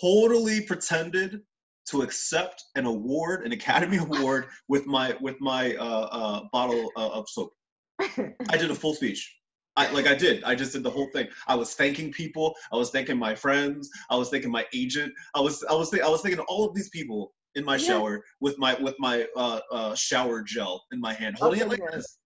[0.00, 1.42] totally pretended
[1.90, 7.08] to accept an award, an Academy Award, with my with my uh, uh, bottle uh,
[7.10, 7.52] of soap.
[8.00, 9.36] I did a full speech.
[9.76, 10.42] I like I did.
[10.44, 11.28] I just did the whole thing.
[11.46, 12.54] I was thanking people.
[12.72, 13.88] I was thanking my friends.
[14.10, 15.12] I was thanking my agent.
[15.34, 17.86] I was I was th- I was thanking all of these people in my Yeah.
[17.88, 21.80] shower with my with my uh, uh, shower gel in my hand, holding it like
[21.80, 21.96] goodness.
[21.96, 22.18] this.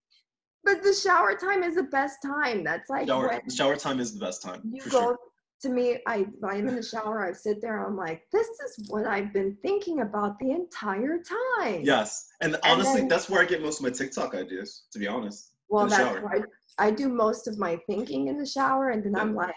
[0.63, 2.63] But the shower time is the best time.
[2.63, 5.17] That's like Shower when shower time is the best time you go sure.
[5.61, 5.99] To me.
[6.07, 7.25] I, I'm in the shower.
[7.27, 7.85] I sit there.
[7.85, 11.19] I'm like, this is what I've been thinking about the entire
[11.57, 11.81] time.
[11.83, 14.83] Yes, and honestly, then- that's where I get most of my TikTok ideas.
[14.93, 15.51] To be honest.
[15.69, 16.47] Well, that's shower.
[16.77, 19.55] I do most of my thinking in the shower, and then I'm like,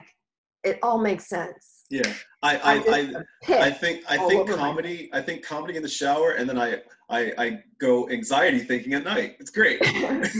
[0.64, 1.84] it all makes sense.
[1.90, 3.80] Yeah, I I, I, I, am I pissed.
[3.80, 7.62] think I think comedy I think comedy in the shower and then I I, I
[7.80, 9.36] go anxiety thinking at night.
[9.40, 9.78] It's great.
[9.82, 10.32] it's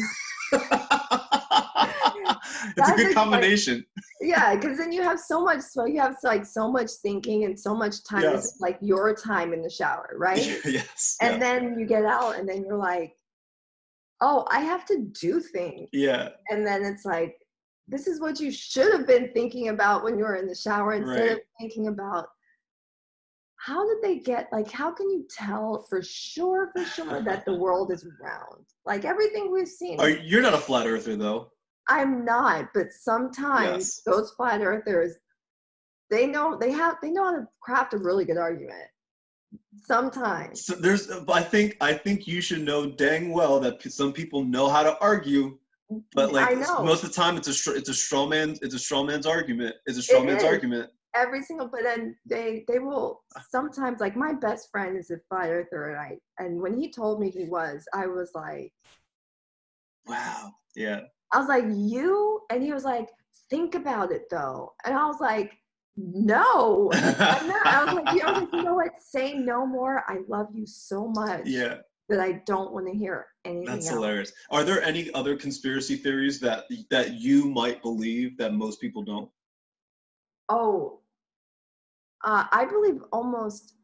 [0.53, 0.71] a
[2.77, 3.85] That's good like- combination.
[4.29, 5.61] Yeah, because then you have so much.
[5.61, 8.23] So you have like so much thinking and so much time.
[8.23, 8.45] This Yes.
[8.55, 10.47] is like your time in the shower, right?
[10.65, 11.17] yes.
[11.21, 11.39] and yeah.
[11.39, 13.13] then you get out, and then you're like,
[14.21, 15.89] oh, I have to do things.
[15.93, 16.29] yeah.
[16.51, 17.35] and then it's like
[17.91, 20.93] this is what you should have been thinking about when you were in the shower
[20.93, 22.27] instead of thinking about
[23.57, 27.55] how did they get like how can you tell for sure for sure that the
[27.55, 31.51] world is round like everything we've seen Are you're not a flat earther though?
[31.89, 34.03] I'm not but sometimes Yes.
[34.07, 35.15] those flat earthers
[36.11, 38.89] they know they have they know how to craft a really good argument
[39.85, 44.45] sometimes So there's I think I think you should know dang well that some people
[44.45, 45.59] know how to argue,
[46.15, 46.51] but mm, like
[46.85, 49.77] most of the time it's a it's a straw man it's a straw man's argument.
[49.87, 50.49] It's a straw It man's is.
[50.53, 50.91] argument.
[51.15, 55.49] every single but then they they will sometimes like my best friend is a flat
[55.49, 58.73] earther and i and when he told me he was i was like
[60.07, 60.53] Wow.
[60.75, 61.01] Yeah.
[61.33, 63.09] I was like you and he was like
[63.51, 65.53] think about it though and i was like
[65.99, 67.67] no I'm not.
[67.67, 68.91] I was like, you know, I was like, you know what?
[69.01, 70.05] Say no more.
[70.07, 71.79] I love you so much yeah.
[72.09, 73.95] that I don't want to hear anything That's else.
[73.95, 74.33] hilarious.
[74.51, 79.29] Are there any other conspiracy theories that that you might believe that most people don't?
[80.49, 81.01] Oh,
[82.25, 83.75] uh, I believe almost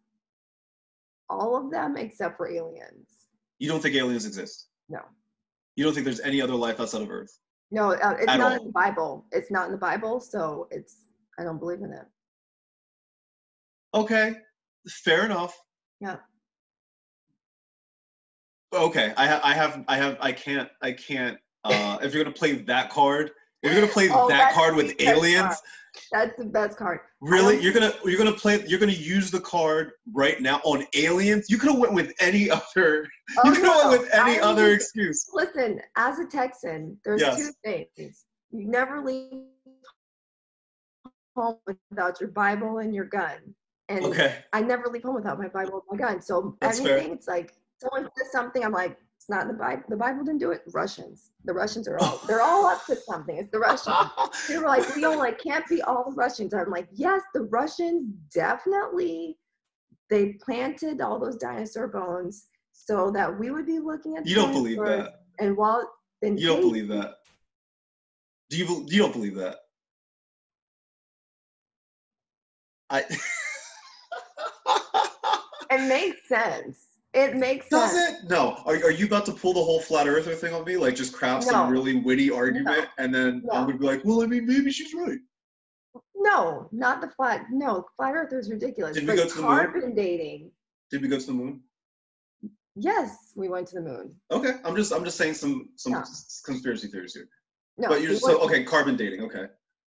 [1.29, 3.09] all of them except for aliens.
[3.59, 4.69] You don't think aliens exist?
[4.89, 5.01] No.
[5.77, 7.39] You don't think there's any other life outside of Earth?
[7.71, 8.59] No, uh, it's At not all.
[8.59, 9.27] in the Bible.
[9.33, 11.07] It's not in the Bible, so it's
[11.39, 12.07] I don't believe in it.
[13.93, 14.37] Okay,
[14.89, 15.57] fair enough.
[16.01, 16.17] Yeah.
[18.73, 21.39] Okay, I have, I have, I have, I can't, I can't.
[21.65, 23.31] Uh, if you're gonna play that card,
[23.65, 25.57] you're gonna play Oh, that card with aliens, card.
[26.13, 27.01] That's the best card.
[27.21, 31.49] really, you're gonna, you're gonna play, you're gonna use the card right now on aliens.
[31.49, 33.09] You could have went with any other.
[33.39, 35.27] Oh, you could have no, went with any I other am- excuse.
[35.33, 37.37] Listen, as a Texan, there's Yes.
[37.39, 38.25] two things.
[38.51, 39.31] You never leave
[41.37, 41.57] home
[41.91, 43.39] without your Bible and your gun.
[43.89, 44.43] And Okay.
[44.53, 46.21] I never leave home without my Bible and my gun.
[46.23, 46.99] So That's fair.
[46.99, 49.85] it's like someone says something, I'm like, it's not the Bible.
[49.89, 50.61] The Bible didn't do it.
[50.75, 51.31] Russians.
[51.47, 53.39] The Russians are all they're all up to something.
[53.39, 53.97] It's the Russians.
[54.49, 56.53] They were like, Leo, like, can't be all the Russians.
[56.53, 59.39] I'm like, yes, the Russians definitely
[60.11, 64.53] they planted all those dinosaur bones so that we would be looking at You don't
[64.53, 65.21] believe that.
[65.39, 67.15] And while in You don't case- believe that.
[68.51, 68.85] Do you?
[68.89, 69.57] You don't believe that?
[72.91, 73.05] I.
[75.71, 76.79] it makes sense.
[77.15, 78.25] It makes Does sense.
[78.25, 78.29] it?
[78.29, 78.61] No.
[78.67, 80.77] Are, are you about to pull the whole flat earther thing on me?
[80.77, 81.71] Like just craft some No.
[81.71, 83.67] really witty argument and then I'm No.
[83.67, 85.19] gonna be like, well, I mean, maybe she's right.
[86.17, 87.47] No, not the flat.
[87.53, 88.97] No, flat Earth is ridiculous.
[88.97, 89.51] Did we go to the moon?
[89.51, 90.51] carbon dating.
[90.91, 91.61] Did we go to the moon?
[92.75, 94.17] Yes, we went to the moon.
[94.33, 94.55] Okay.
[94.65, 96.03] I'm just I'm just saying some some No.
[96.45, 97.29] conspiracy theories here.
[97.79, 98.65] No, but you're we so okay.
[98.65, 99.21] Carbon dating.
[99.23, 99.47] Okay.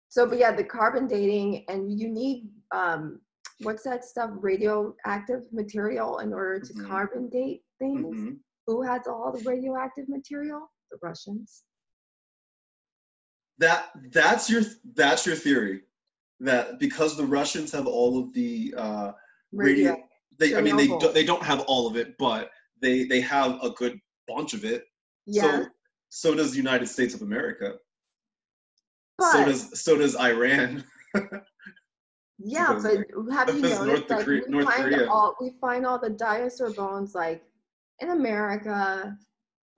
[0.09, 3.19] So, but yeah, the carbon dating, and you need um,
[3.61, 4.31] what's that stuff?
[4.33, 6.87] Radioactive material in order to Mhm.
[6.87, 8.15] carbon date things.
[8.15, 8.39] Mhm.
[8.67, 10.71] Who has all the radioactive material?
[10.91, 11.63] The Russians.
[13.57, 14.61] That that's your
[14.95, 15.83] that's your theory.
[16.41, 19.11] That because the Russians have all of the uh,
[19.53, 20.09] radio, Radio.
[20.37, 20.99] they I mean they Chernobyl.
[20.99, 24.65] do, they don't have all of it, but they they have a good bunch of
[24.65, 24.83] it.
[25.25, 25.69] Yeah, So
[26.09, 27.79] so does the United States of America.
[29.17, 30.83] but so does so does Iran.
[32.37, 32.97] yeah, but
[33.33, 35.09] have you noticed North like Korea- we North find Korea.
[35.09, 37.43] all we find all the dinosaur bones like
[37.99, 39.17] in America,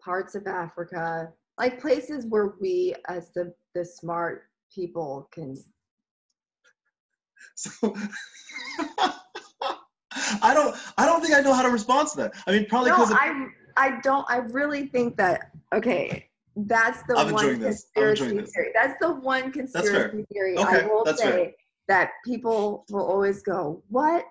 [0.04, 4.43] parts of Africa, like places where we as the the smart
[4.74, 5.56] people can
[7.56, 7.96] So
[10.41, 12.34] I don't I don't think I know how to respond to that.
[12.48, 14.26] I mean probably no, because I I don't.
[14.30, 16.30] I really think that okay.
[16.56, 17.86] That's the I'm one enjoying this.
[17.96, 18.52] I'm conspiracy this.
[18.52, 18.72] theory.
[18.74, 20.58] That's the one conspiracy theory.
[20.58, 21.52] I will say fair.
[21.88, 24.26] That people will always go, "What?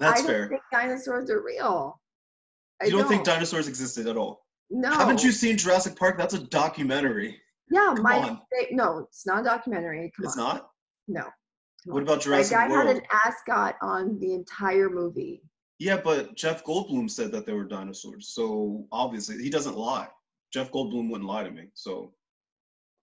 [0.00, 0.48] that's I don't fair.
[0.48, 2.00] think dinosaurs are real."
[2.82, 4.44] I You don't think dinosaurs existed at all?
[4.70, 4.90] No.
[4.92, 6.18] Haven't you seen Jurassic Park?
[6.18, 7.40] That's a documentary.
[7.70, 10.12] Yeah, Come my fa- no, it's not a documentary.
[10.16, 10.70] Come It's on, not.
[11.08, 11.22] no.
[11.22, 11.32] Come
[11.86, 12.02] What on.
[12.02, 12.86] about That Jurassic guy World?
[12.88, 15.42] had an ascot on the entire movie.
[15.78, 18.28] Yeah, but Jeff Goldblum said that there were dinosaurs.
[18.34, 20.08] So obviously he doesn't lie.
[20.52, 21.68] Jeff Goldblum wouldn't lie to me.
[21.74, 22.12] So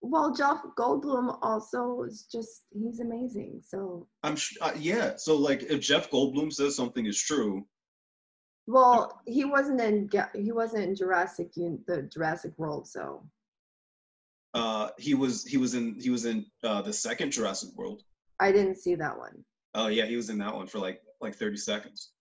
[0.02, 3.62] Well, Jeff Goldblum also is just he's amazing.
[3.66, 5.16] So I'm sh- uh, yeah.
[5.18, 7.68] So like if Jeff Goldblum says something is true,
[8.66, 12.88] well, he wasn't in he wasn't in Jurassic the Jurassic World.
[12.88, 13.24] So
[14.54, 18.04] uh, he was he was in he was in uh, the second Jurassic World.
[18.40, 19.44] I didn't see that one.
[19.76, 22.12] Oh yeah, he was in that one for like like 30 seconds.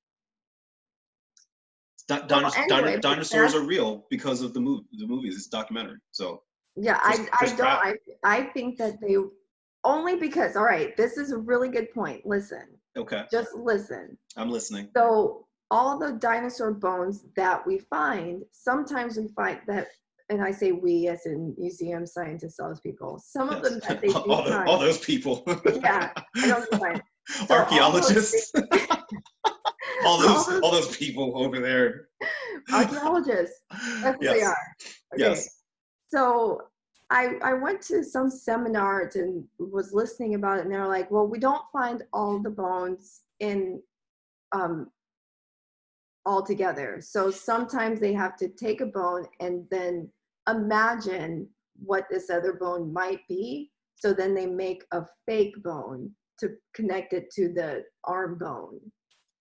[2.08, 4.84] Well, anyway, dinosaurs are real because of the movie.
[4.98, 5.98] The movies, it's documentary.
[6.10, 6.42] So
[6.76, 9.16] Yeah, Chris- I Chris I don't I I think that they
[9.84, 12.24] only because all right, this is a really good point.
[12.26, 12.64] Listen,
[12.96, 14.16] okay, just listen.
[14.36, 14.88] I'm listening.
[14.96, 19.86] So all the dinosaur bones that we find, sometimes we find that,
[20.28, 23.18] and I say we as in museum scientists, all those people.
[23.24, 25.42] Some of them that they all, find, all those people.
[25.82, 27.02] yeah, I don't.
[27.46, 28.50] So Archaeologists.
[30.04, 32.08] all those all those- people over there.
[32.72, 33.60] archaeologists.
[34.02, 34.46] That's what they Yes.
[34.48, 34.56] are.
[35.14, 35.22] Okay.
[35.22, 35.59] Yes.
[36.12, 36.62] So
[37.10, 41.26] I I went to some seminars and was listening about it, and they're like, well,
[41.26, 43.80] we don't find all the bones in
[44.52, 44.90] um
[46.26, 47.00] all together.
[47.00, 50.10] So sometimes they have to take a bone and then
[50.48, 51.48] imagine
[51.82, 53.70] what this other bone might be.
[53.94, 58.80] So then they make a fake bone to connect it to the arm bone.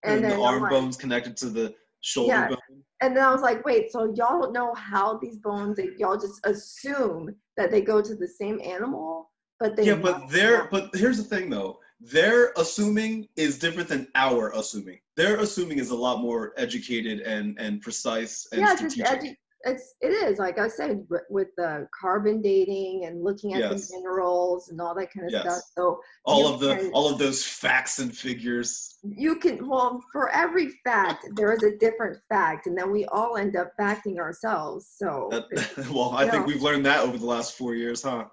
[0.04, 2.48] And, then the arm like- bone's connected to the shoulder Yeah.
[2.48, 2.84] bone.
[3.02, 6.40] and then I was like, wait, so y'all don't know how these bones, y'all just
[6.46, 11.18] assume that they go to the same animal, but they Yeah, but they're but here's
[11.18, 11.80] the thing though.
[12.02, 15.00] Their assuming is different than our assuming.
[15.18, 19.06] Their assuming is a lot more educated and and precise and yeah, strategic.
[19.06, 23.90] edu- it's it is like I said with the carbon dating and looking at Yes.
[23.90, 25.42] the minerals and all that kind of Yes.
[25.44, 25.64] stuff.
[25.76, 28.98] So all of the can- all of those facts and figures.
[29.04, 33.36] you can well for every fact there is a different fact, and then we all
[33.38, 34.88] end up facting ourselves.
[34.96, 35.46] So That,
[35.94, 38.26] well, I think we've learned that over the last four years, huh?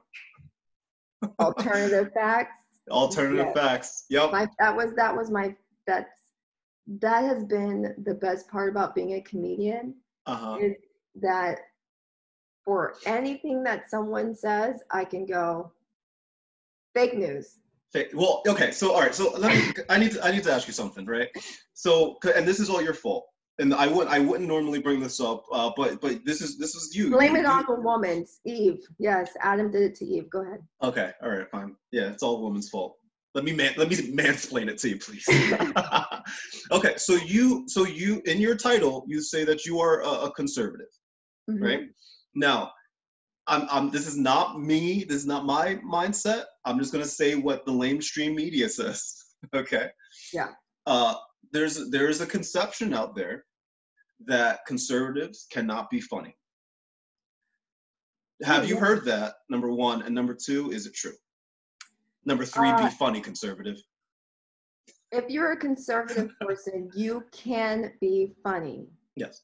[1.41, 2.59] alternative facts.
[2.91, 3.55] Alternative Yes.
[3.57, 4.05] facts.
[4.11, 4.31] Yep.
[4.31, 5.57] my that was that was my
[5.89, 6.09] that's
[7.01, 10.57] that has been the best part about being a comedian Uh-huh.
[10.61, 10.77] is
[11.21, 11.59] that
[12.65, 15.73] for anything that someone says i can go
[16.95, 17.59] fake news
[17.93, 18.11] Fake.
[18.13, 18.73] Well, okay.
[18.73, 19.15] So, all right.
[19.15, 19.83] So, let me.
[19.89, 20.25] I need to.
[20.25, 21.29] I need to ask you something, right?
[21.73, 23.27] So, and this is all your fault.
[23.59, 24.11] And I wouldn't.
[24.15, 27.11] I wouldn't normally bring this up, uh, but but this is this is you.
[27.11, 30.43] blame You- it you- on the woman eve yes adam did it to eve go
[30.43, 31.13] ahead Okay.
[31.23, 31.49] All right.
[31.51, 31.75] Fine.
[31.93, 32.97] Yeah, it's all woman's fault.
[33.35, 33.73] Let me man.
[33.77, 35.27] Let me mansplain it to you, please.
[36.73, 36.97] okay.
[36.99, 37.65] So you.
[37.69, 38.21] So you.
[38.27, 40.93] In your title, you say that you are a, a conservative.
[41.49, 41.61] Mhm.
[41.63, 41.81] right?
[42.35, 42.73] Now,
[43.47, 45.05] I'm, I'm, this is not me.
[45.05, 46.45] This is not my mindset.
[46.65, 49.25] I'm just gonna say what the lamestream media says.
[49.55, 49.89] Okay.
[50.33, 50.49] Yeah.
[50.87, 51.15] Uh,
[51.53, 53.45] there's there is a conception out there
[54.27, 56.37] that conservatives cannot be funny.
[58.43, 58.81] Have you yeah.
[58.81, 59.35] heard that?
[59.49, 61.15] Number one, and number two, is it true?
[62.25, 63.79] Number three, Uh, be funny, conservative.
[65.13, 69.43] if you're a conservative person you can be funny Yes.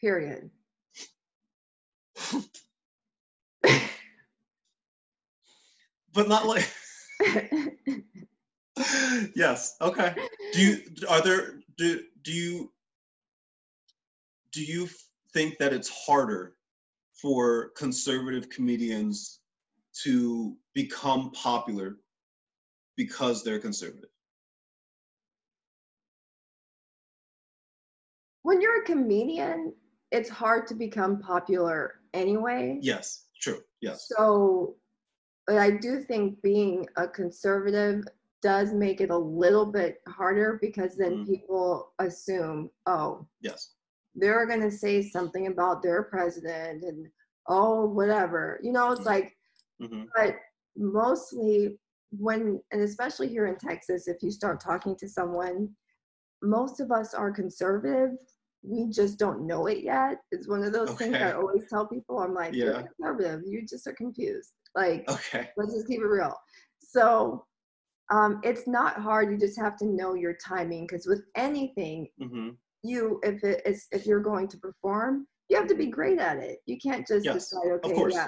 [0.00, 0.50] Period
[6.12, 6.68] But not like.
[9.34, 9.76] yes.
[9.80, 10.14] Okay.
[10.52, 12.72] do you are there do do you
[14.52, 14.88] do you
[15.32, 16.56] think that it's harder
[17.12, 19.40] for conservative comedians
[20.02, 21.96] to become popular
[22.96, 24.10] because they're conservative
[28.42, 29.72] when you're a comedian
[30.10, 34.76] it's hard to become popular anyway yes true yes So,
[35.46, 38.04] but I do think being a conservative
[38.42, 41.26] does make it a little bit harder because then Mhm.
[41.26, 43.74] people assume, oh, yes
[44.16, 47.06] they're going to say something about their president and
[47.48, 48.58] oh, whatever.
[48.62, 49.06] You know, it's Mhm.
[49.06, 49.36] like,
[49.80, 50.34] hmm but
[50.76, 51.78] mostly
[52.10, 55.74] when, and especially here in Texas, if you start talking to someone,
[56.42, 58.16] most of us are conservative.
[58.62, 60.18] We just don't know it yet.
[60.32, 62.18] It's one of those things I always tell people.
[62.18, 63.42] I'm like, you're conservative.
[63.46, 64.52] You just are confused.
[64.74, 66.34] Like, okay let's just keep it real.
[66.80, 67.44] So
[68.10, 69.30] um, it's not hard.
[69.30, 72.50] You just have to know your timing because with anything, hmm
[72.82, 76.38] you if it is if you're going to perform, you have to be great at
[76.38, 76.60] it.
[76.66, 78.26] You can't just Yes, decide, okay, yeah.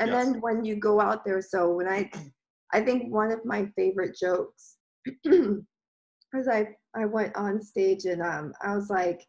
[0.00, 0.24] And Yes.
[0.26, 2.10] then when you go out there, so when I,
[2.72, 8.54] I think one of my favorite jokes, because I I went on stage and um
[8.62, 9.26] I was like,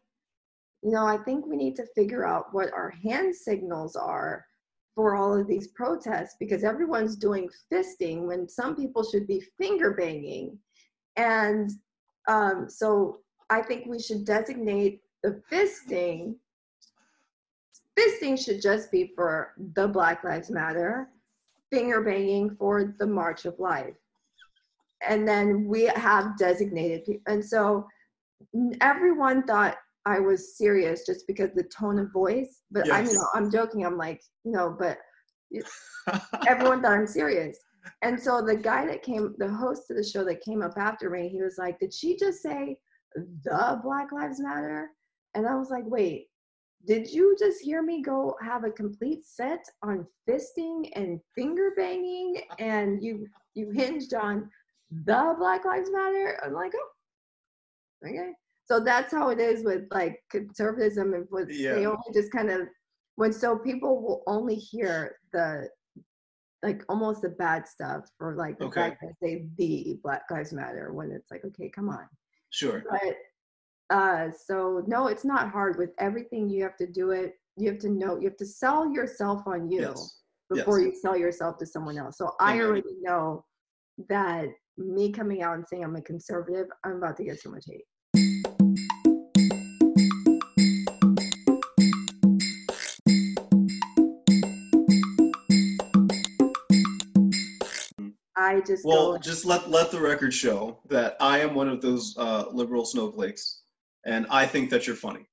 [0.84, 4.44] you know, I think we need to figure out what our hand signals are
[4.94, 9.94] for all of these protests because everyone's doing fisting when some people should be finger
[9.94, 10.58] banging.
[11.16, 11.70] And
[12.28, 16.34] um, so I think we should designate the fisting.
[17.98, 21.08] Fisting should just be for the Black Lives Matter,
[21.72, 23.94] finger banging for the March of Life.
[25.08, 27.32] And then we have designated people.
[27.32, 27.86] And so
[28.80, 32.62] everyone thought I was serious just because the tone of voice.
[32.70, 33.12] But I Yes.
[33.12, 33.84] mean, I'm joking.
[33.84, 34.98] I'm like, you know, but
[36.46, 37.58] everyone thought I'm serious.
[38.02, 41.10] And so the guy that came, the host of the show that came up after
[41.10, 42.78] me, he was like, Did she just say
[43.14, 44.90] the Black Lives Matter?
[45.34, 46.28] And I was like, Wait,
[46.86, 52.42] did you just hear me go have a complete set on fisting and finger banging
[52.58, 54.50] and you you hinged on
[54.90, 56.38] the Black Lives Matter?
[56.44, 58.32] I'm like, oh, okay.
[58.66, 61.74] So that's how it is with like conservatism and with yeah.
[61.74, 62.62] they only just kind of
[63.16, 65.68] when so people will only hear the
[66.62, 68.80] like almost the bad stuff for like the Okay.
[68.80, 72.08] fact that they the Black Lives Matter when it's like okay come on
[72.50, 72.82] Sure.
[72.90, 73.16] but
[73.94, 77.78] uh so no it's not hard with everything you have to do it you have
[77.80, 80.22] to know you have to sell yourself on you Yes.
[80.50, 80.86] before yes.
[80.94, 82.66] you sell yourself to someone else so I Amen.
[82.66, 83.44] already know
[84.08, 84.48] that
[84.78, 87.84] me coming out and saying I'm a conservative I'm about to get so much hate
[98.44, 102.14] I just Well, just let let the record show that I am one of those
[102.18, 103.62] uh, liberal snowflakes,
[104.04, 105.24] and I think that you're funny.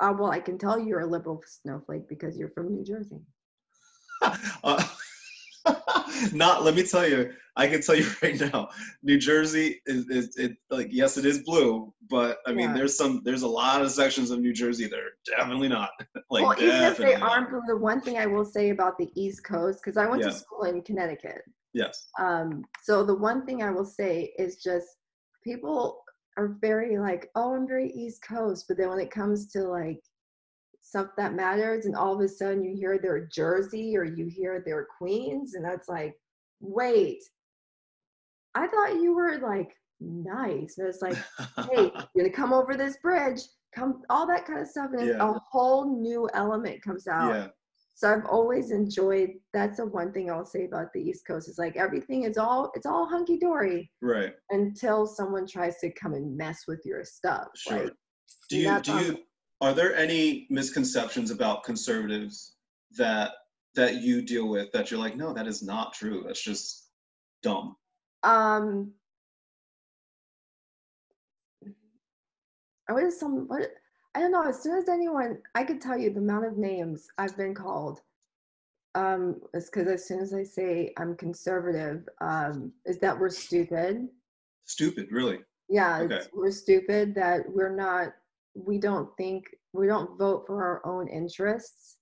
[0.00, 3.20] uh, well I can tell you're a liberal snowflake because you're from New Jersey
[4.64, 4.84] uh,
[6.32, 8.68] not let me tell you i can tell you right now
[9.02, 12.76] new jersey is, is it like yes it is blue but i mean Yeah.
[12.76, 15.90] there's some there's a lot of sections of new jersey that are definitely not
[16.30, 19.10] like well, even if they aren't, blue, the one thing I will say about the
[19.14, 20.28] East Coast, because I went Yeah.
[20.30, 21.42] to school in Connecticut.
[21.74, 24.86] Yes Um, so the one thing I will say is just
[25.44, 26.02] people
[26.36, 30.00] are very like, oh, I'm very East Coast, but then when it comes to like
[30.82, 34.62] stuff that matters, and all of a sudden you hear they're Jersey or you hear
[34.64, 36.14] they're Queens, and that's like,
[36.60, 37.18] wait,
[38.54, 40.78] I thought you were like nice.
[40.78, 41.18] And it's like,
[41.70, 43.40] hey, you're gonna come over this bridge,
[43.74, 45.30] come all that kind of stuff, and Yeah.
[45.30, 47.34] a whole new element comes out.
[47.34, 47.48] yeah
[48.00, 49.32] So I've always enjoyed.
[49.52, 52.72] That's the one thing I'll say about the East Coast is like everything is all
[52.74, 57.48] it's all hunky dory right until someone tries to come and mess with your stuff.
[57.54, 57.92] sure Like,
[58.48, 59.18] do you do you
[59.60, 62.54] are there any misconceptions about conservatives
[62.96, 63.32] that
[63.74, 66.88] that you deal with that you're like no that is not true that's just
[67.42, 67.76] dumb
[68.22, 68.92] um,
[72.88, 73.68] I was some what
[74.14, 74.42] I don't know.
[74.42, 78.00] As soon as anyone, I could tell you the amount of names I've been called.
[78.96, 84.08] Um, is because as soon as I say I'm conservative, um, is that we're stupid.
[84.64, 86.16] stupid really Yeah, Okay.
[86.16, 88.08] it's, we're stupid that we're not.
[88.54, 91.98] We don't think we don't vote for our own interests.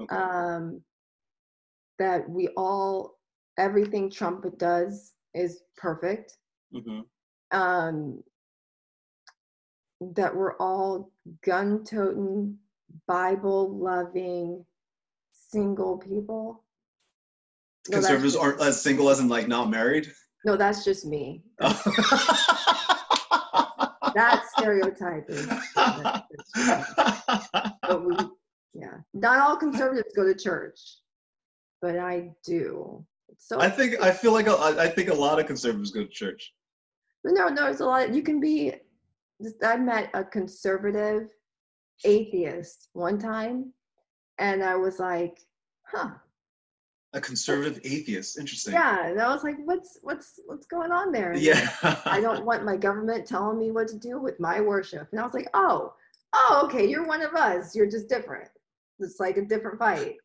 [0.00, 0.80] okay Um,
[1.98, 3.18] that we all
[3.58, 6.38] everything Trump does is perfect.
[6.72, 7.00] hmm
[7.50, 8.22] um,
[10.16, 11.12] that we're all
[11.44, 12.56] gun toting,
[13.06, 14.64] Bible loving,
[15.32, 16.64] single people.
[17.88, 20.06] No, that's conservatives just- aren't as single as in like not married
[20.44, 21.42] No, that's just me.
[21.60, 21.82] Oh.
[24.14, 25.46] That stereotype is.
[27.82, 28.14] But we,
[28.74, 30.78] yeah, not all conservatives go to church,
[31.80, 33.04] but I do.
[33.38, 36.02] So I think I feel like a, I I think a lot of conservatives go
[36.02, 36.52] to church.
[37.24, 38.14] No, no, it's a lot.
[38.14, 38.72] You can be.
[39.62, 41.28] I met a conservative
[42.04, 43.72] atheist one time,
[44.38, 45.38] and I was like,
[45.86, 46.10] "Huh,
[47.14, 48.74] A conservative atheist, interesting.
[48.74, 51.68] yeah." And I was like, "What's what's what's going on there?" And Yeah.
[52.06, 55.08] I don't want my government telling me what to do with my worship.
[55.12, 55.94] And I was like, "Oh,
[56.32, 57.74] oh, okay, you're one of us.
[57.76, 58.48] You're just different.
[58.98, 60.16] It's like a different fight."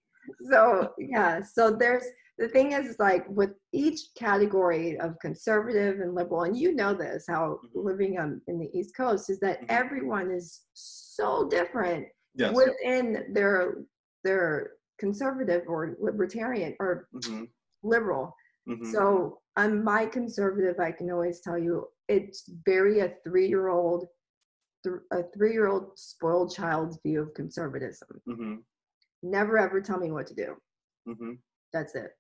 [0.50, 2.06] So yeah, so there's
[2.38, 7.26] the thing is like with each category of conservative and liberal and you know this
[7.28, 7.84] how Mhm.
[7.90, 9.66] living um, in the east coast is that Mhm.
[9.70, 12.56] everyone is so different yes.
[12.56, 13.84] within their
[14.24, 17.46] their conservative or libertarian or hmm
[17.84, 18.36] liberal.
[18.66, 24.08] Hmm so on my conservative i can always tell you it's very a three-year-old
[24.84, 28.22] th- a three-year-old spoiled child's view of conservatism.
[28.26, 28.56] Hmm
[29.24, 30.50] never ever tell me what to do.
[31.06, 31.34] Hmm
[31.74, 32.12] that's it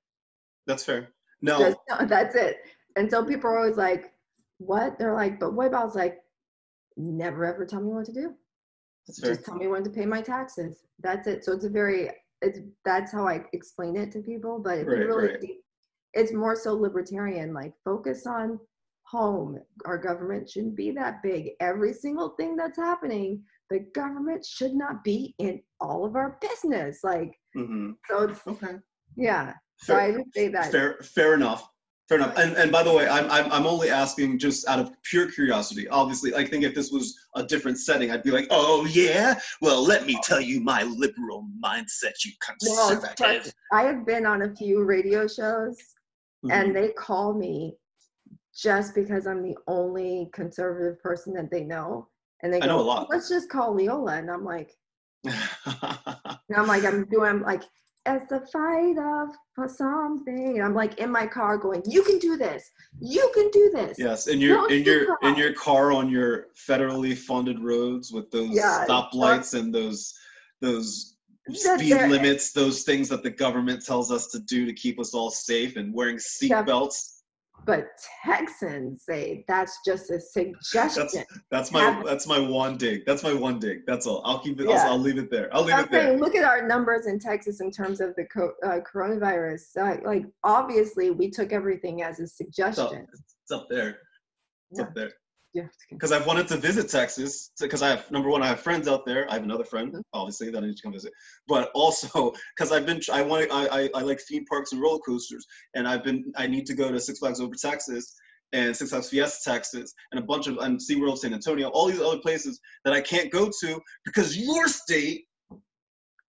[0.68, 1.09] That's fair.
[1.41, 1.59] No.
[1.59, 2.57] Just, that's it.
[2.95, 4.13] And so people are always like,
[4.59, 4.99] what?
[4.99, 6.20] They're like, but what about like,
[6.97, 8.34] never ever tell me what to do.
[9.07, 9.32] That's fair.
[9.32, 10.84] just tell me when to pay my taxes.
[10.99, 11.45] That's it.
[11.45, 12.09] So it's a very
[12.41, 14.59] it's that's how I explain it to people.
[14.59, 15.41] But if Right, you really right.
[15.41, 15.61] deep,
[16.13, 18.59] it's more so libertarian, like focus on
[19.03, 19.59] home.
[19.86, 21.51] Our government shouldn't be that big.
[21.61, 26.99] Every single thing that's happening, the government should not be in all of our business.
[27.03, 28.76] Like hmm so it's Okay.
[29.15, 29.53] yeah.
[29.78, 30.01] So Fair.
[30.01, 31.69] I would say that Fair, fair enough.
[32.09, 32.38] Fair enough.
[32.38, 35.88] And and by the way, I'm I'm I'm only asking just out of pure curiosity.
[35.89, 39.38] Obviously, I think if this was a different setting, I'd be like, oh yeah.
[39.61, 42.32] Well, let me tell you my liberal mindset, you
[42.65, 43.15] well, conservative.
[43.43, 45.78] trust- I have been on a few radio shows
[46.45, 46.51] Mhm.
[46.53, 47.75] and they call me
[48.55, 52.07] just because I'm the only conservative person that they know.
[52.41, 53.07] And they I go, know a lot.
[53.09, 54.17] let's just call Leola.
[54.17, 54.71] And I'm like,
[55.25, 57.63] and I'm like, I'm doing, I'm like,
[58.08, 60.58] it's the fight of for something.
[60.58, 62.70] And I'm like in my car going, you can do this.
[62.99, 63.97] You can do this.
[63.99, 68.12] yes, in your Don't in your you in your car on your federally funded roads
[68.12, 70.14] with those Yeah, stoplights and those
[70.62, 71.16] those
[71.51, 75.30] speed limits, those things that the government tells us to do to keep us all
[75.30, 77.16] safe, and wearing seatbelts.
[77.66, 77.88] But
[78.24, 81.26] Texans say that's just a suggestion.
[81.51, 83.05] That's my have- that's my one dig.
[83.05, 83.86] That's my one dig.
[83.86, 84.22] That's all.
[84.24, 84.70] I'll keep it.
[84.70, 84.84] Yeah.
[84.86, 85.53] I'll, I'll leave it there.
[85.53, 86.08] I'll leave I'm it there.
[86.08, 89.64] saying, look at our numbers in Texas in terms of the co- uh, coronavirus.
[89.78, 93.08] Uh, like, obviously, we took everything as a It's up, suggestion.
[93.14, 93.99] it's up there.
[94.72, 94.86] It's Yeah.
[94.86, 95.12] up there.
[95.53, 95.67] Yeah.
[95.89, 97.51] Because I've wanted to visit Texas.
[97.59, 99.29] Because I have number one, I have friends out there.
[99.29, 100.01] I have another friend, Mhm.
[100.13, 101.13] obviously, that I need to come visit.
[101.47, 104.99] But also because I've been, I want, I, I, I like theme parks and roller
[104.99, 108.15] coasters, and I've been, I need to go to Six Flags Over Texas
[108.53, 112.01] and Six Flags Fiesta Texas and a bunch of and SeaWorld San Antonio, all these
[112.01, 115.25] other places that I can't go to because your state,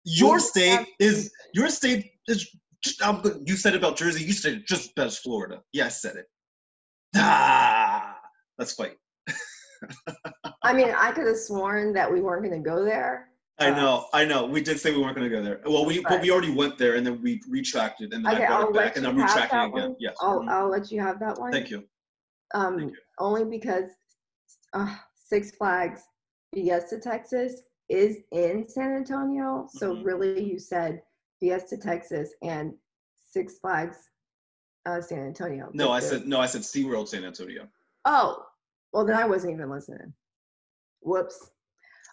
[0.03, 2.47] your state is your state is.
[2.83, 4.23] Just, I'm, you said about Jersey.
[4.23, 5.63] You said just as Florida.
[5.73, 6.27] Yeah, I said it.
[7.15, 8.19] Ah,
[8.59, 8.97] let's fight.
[10.63, 13.29] I mean, I could have sworn that we weren't going to go there.
[13.59, 14.45] I Uh, know, I know.
[14.45, 15.61] We did say we weren't going to go there.
[15.65, 18.43] Well, we but But- we already went there, and then we retracted, and then Okay,
[18.43, 19.71] I brought I'll it back, and I'm retracting again.
[19.71, 19.95] one.
[19.99, 20.15] Yes.
[20.21, 20.49] I'll, Mhm.
[20.49, 21.51] I'll let you have that one.
[21.51, 21.87] Thank you.
[22.53, 22.97] Um, Thank you.
[23.19, 23.91] only because
[24.73, 26.01] uh, Six Flags
[26.53, 29.67] Fiesta Texas is in San Antonio.
[29.71, 30.05] So Mhm.
[30.05, 31.01] really, you said
[31.39, 32.73] Fiesta Texas and
[33.15, 34.09] Six Flags
[34.85, 35.69] uh, San Antonio.
[35.73, 36.39] No, I said no.
[36.41, 37.67] I said SeaWorld San Antonio.
[38.05, 38.45] Oh,
[38.95, 40.13] well then I wasn't even listening.
[41.01, 41.51] Whoops.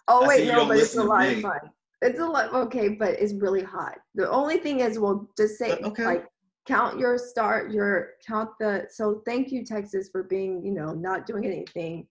[0.09, 1.59] Oh I wait, no, but it's a lot of fun.
[2.01, 3.95] It's a lot okay, but it's really hot.
[4.15, 6.03] The only thing is, well, just say Uh, okay.
[6.03, 6.25] like
[6.67, 8.85] count your start, your count the.
[8.89, 12.05] So thank you, Texas, for being you know not doing anything,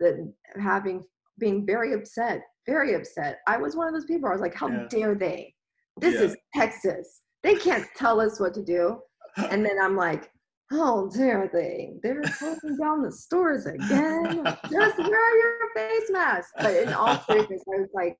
[0.00, 0.14] that
[0.60, 1.04] having
[1.38, 3.38] being very upset, very upset.
[3.46, 4.28] I was one of those people.
[4.28, 4.86] I was like, how Yeah.
[4.90, 5.54] dare they?
[6.00, 6.26] This Yeah.
[6.26, 7.22] is Texas.
[7.44, 9.00] They can't tell us what to do.
[9.36, 10.32] And then I'm like,
[10.72, 11.94] how dare they?
[12.02, 14.42] They're closing down the stores again.
[14.70, 16.50] Just wear your face mask.
[16.58, 18.18] But in all seriousness, I was like,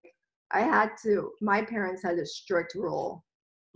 [0.50, 3.24] I had to, my parents had a strict rule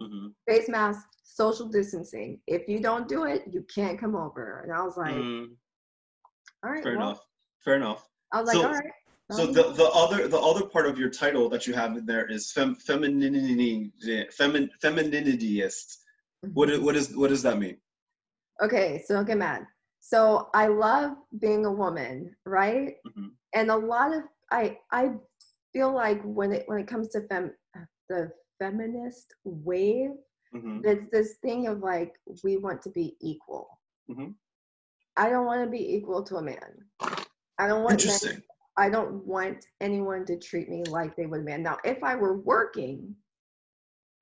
[0.00, 0.34] Mhm.
[0.46, 2.38] face mask, social distancing.
[2.46, 4.60] If you don't do it, you can't come over.
[4.62, 5.56] And I was like, Mm,
[6.62, 7.20] all right, fair well, enough.
[7.64, 8.06] Fair enough.
[8.32, 8.92] I was like, So- all right.
[9.32, 12.06] So um, the, the other the other part of your title that you have in
[12.06, 13.90] there is fem, femininity
[14.38, 15.96] femin, femininityist.
[16.52, 17.76] What is, what is what does that mean?
[18.62, 19.66] Okay, so don't get mad.
[20.00, 22.96] So I love being a woman, right?
[23.06, 23.32] Mhm.
[23.54, 25.14] and a lot of I I
[25.72, 27.52] feel like when it when it comes to fem
[28.08, 30.12] the feminist wave,
[30.54, 30.82] Mhm.
[30.82, 33.68] there's this thing of like we want to be equal.
[34.08, 34.34] Mhm.
[35.16, 36.90] I don't want to be equal to a man.
[37.58, 38.42] I don't want men.
[38.76, 41.62] I don't want anyone to treat me like they would a man.
[41.62, 43.16] Now, if I were working,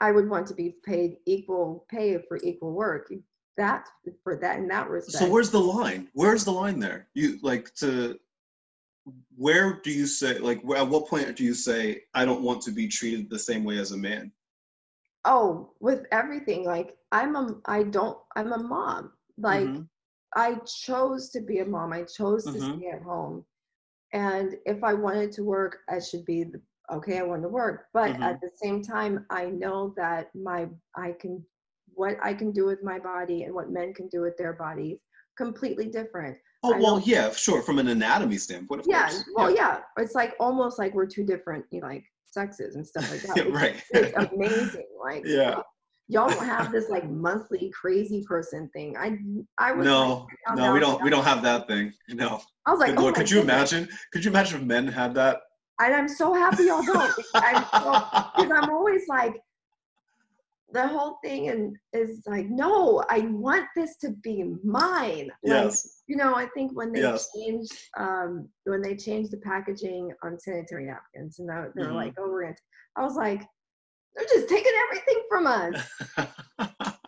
[0.01, 3.11] I would want to be paid equal pay for equal work.
[3.57, 3.88] That
[4.22, 5.24] for that in that respect.
[5.24, 6.09] So where's the line?
[6.12, 7.09] Where's the line there?
[7.14, 8.18] You like to
[9.36, 12.72] where do you say like at what point do you say I don't want to
[12.72, 14.32] be treated the same way as a man?
[15.24, 19.12] oh, with everything, like I'm a I don't I'm a mom.
[19.38, 19.88] Like Mhm.
[20.36, 21.92] I chose to be a mom.
[21.92, 22.78] I chose to Mhm.
[22.78, 23.44] stay at home.
[24.12, 26.61] And if I wanted to work, I should be the,
[26.92, 27.18] okay.
[27.18, 28.22] I want to work, but Mhm.
[28.22, 31.44] at the same time, I know that my I can
[31.97, 34.99] what I can do with my body and what men can do with their bodies
[35.36, 36.36] completely different.
[36.62, 37.61] Oh I well, yeah, sure.
[37.62, 39.24] From an anatomy standpoint, of Yeah, course.
[39.34, 39.80] well, yeah.
[39.99, 43.36] It's like almost like we're two different, you know, like sexes and stuff like that.
[43.36, 43.82] Yeah, right.
[43.90, 44.86] It's amazing.
[45.03, 45.61] Like Yeah.
[46.09, 48.97] y'all don't have this like monthly crazy person thing.
[48.97, 49.18] I
[49.59, 51.03] I was no, like, no, we don't.
[51.03, 51.92] We don't have that thing.
[52.09, 52.40] No.
[52.66, 53.72] I was like, Good oh Lord, could you goodness.
[53.72, 53.97] imagine?
[54.12, 55.40] Could you imagine if men had that?
[55.80, 57.14] And I'm so happy y'all don't.
[57.16, 59.40] because I'm, I'm always like,
[60.75, 65.31] the whole thing and is like, no, I want this to be mine.
[65.45, 66.03] Like, Yes.
[66.09, 67.31] you know, I think when they Yes.
[67.35, 71.95] changed um when they changed the packaging on sanitary napkins and now they're Mhm.
[71.95, 72.57] like, oh, we're gonna
[72.97, 73.43] I was like,
[74.14, 76.99] they're just taking everything from us.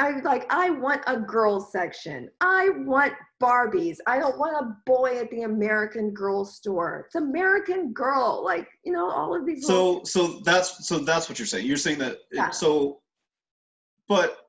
[0.00, 2.30] I like, I want a girls section.
[2.40, 3.98] I want Barbies.
[4.06, 7.04] I don't want a boy at the American Girl store.
[7.06, 8.42] It's American Girl.
[8.42, 11.66] Like, you know, all of these little- so so that's so that's what you're saying.
[11.66, 12.48] You're saying that Yeah.
[12.50, 13.02] so
[14.08, 14.48] but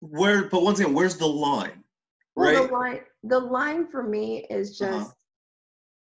[0.00, 1.82] where but once again, where's the line?
[2.36, 2.68] well, right?
[2.68, 5.14] the line the line for me is just Uh-huh.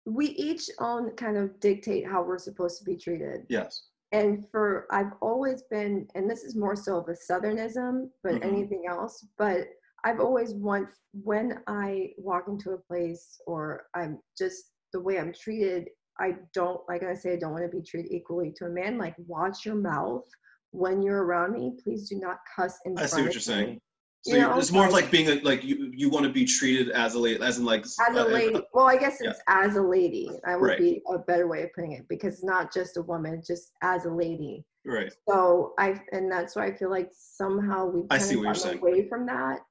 [0.06, 3.46] we each own kind of dictate how we're supposed to be treated.
[3.50, 3.84] Yes.
[4.12, 8.44] And for I've always been, and this is more so of a southernism, but Mhm.
[8.44, 9.68] anything else, but
[10.04, 10.90] I've always want
[11.24, 15.90] when I walk into a place or I'm just the way I'm treated,
[16.20, 18.98] I don't like I say I don't want to be treated equally to a man.
[18.98, 20.26] Like watch your mouth
[20.72, 21.78] when you're around me.
[21.84, 23.82] Please do not cuss in I front see what of you're saying.
[24.28, 26.44] So You know, it's more of like- being a, like you you want to be
[26.44, 29.30] treated as a lady, as in like As a uh, lady, well, I guess yeah.
[29.30, 30.30] it's as a lady.
[30.46, 30.78] I would Right.
[30.78, 34.04] be a better way of putting it because it's not just a woman, just as
[34.04, 34.66] a lady.
[34.86, 35.14] right.
[35.30, 38.56] So I and that's why I feel like somehow we've I see of what you're
[38.56, 38.80] saying.
[38.80, 39.62] away from that.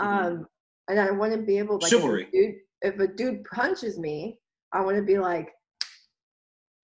[0.00, 0.06] Mhm.
[0.06, 0.46] Um,
[0.88, 2.28] and I want to be able like Chivalry.
[2.30, 4.38] If a, dude, if a dude punches me,
[4.72, 5.52] I want to be like,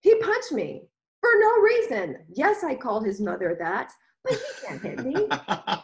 [0.01, 0.89] he punched me
[1.21, 2.27] for no reason.
[2.33, 3.93] Yes, I called his mother that,
[4.67, 5.29] can't hit me.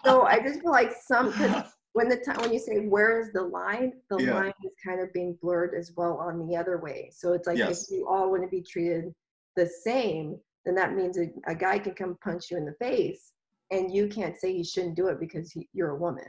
[0.04, 3.32] so I just feel like some 'cause when the time when you say where is
[3.32, 4.34] the line, the Yeah.
[4.34, 7.10] line is kind of being blurred as well on the other way.
[7.12, 7.90] So it's like Yes.
[7.90, 9.14] if you all want to be treated
[9.56, 13.32] the same, then that means a, a guy can come punch you in the face,
[13.70, 16.28] and you can't say he shouldn't do it because he, you're a woman.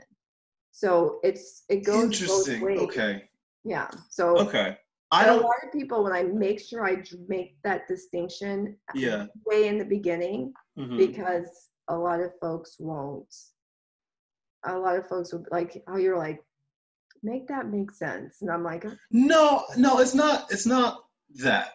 [0.72, 2.62] So it's it goes both Interesting.
[2.62, 2.78] ways.
[2.80, 3.28] Okay.
[3.64, 3.88] Yeah.
[4.08, 4.78] So Okay.
[5.12, 5.42] I don't.
[5.42, 9.26] lot of people when I make sure I make that distinction Yeah.
[9.44, 10.96] way in the beginning Mhm.
[10.96, 13.32] because a lot of folks won't.
[14.64, 16.40] A lot of folks will like, how you're like,
[17.22, 20.50] make that make sense," and I'm like, No, no, it's not.
[20.50, 21.04] It's not
[21.36, 21.68] that.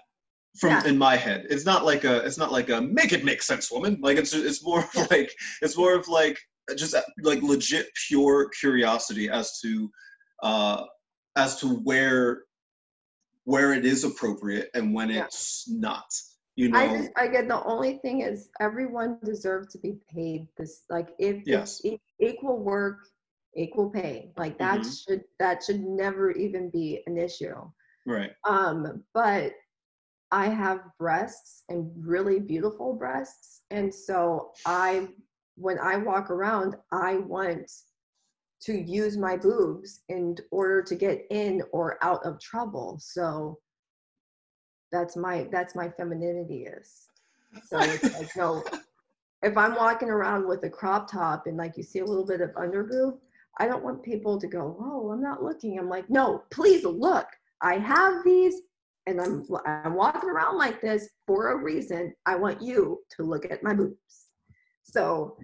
[0.59, 0.87] From Yeah.
[0.87, 2.17] in my head, it's not like a.
[2.25, 3.99] It's not like a make it make sense, woman.
[4.01, 4.33] Like it's.
[4.33, 5.31] It's more of like.
[5.61, 6.39] It's more of like
[6.75, 9.89] just uh, like legit pure curiosity as to,
[10.43, 10.83] uh,
[11.35, 12.43] as to where,
[13.43, 15.25] where it is appropriate and when Yeah.
[15.25, 16.09] it's not.
[16.57, 16.79] You know.
[16.79, 21.09] I just, I get the only thing is everyone deserves to be paid this, like
[21.19, 21.79] if Yes.
[21.85, 22.97] e- equal work,
[23.55, 25.03] equal pay, like that Mhm.
[25.03, 27.55] should that should never even be an issue.
[28.05, 28.31] right.
[28.45, 29.53] Um, but
[30.31, 33.61] I have breasts and really beautiful breasts.
[33.69, 35.09] And so I,
[35.55, 37.71] when I walk around, I want
[38.61, 42.97] to use my boobs in order to get in or out of trouble.
[42.99, 43.59] So
[44.91, 47.07] that's my, that's my femininity is.
[47.65, 48.63] So it's like, no,
[49.43, 52.41] if I'm walking around with a crop top and like you see a little bit
[52.41, 53.17] of underboob,
[53.59, 55.79] I don't want people to go, oh, I'm not looking.
[55.79, 57.27] I'm like, no, please look.
[57.61, 58.61] I have these
[59.07, 62.13] and I'm I'm walking around like this for a reason.
[62.25, 64.27] I want you to look at my boobs.
[64.83, 65.37] So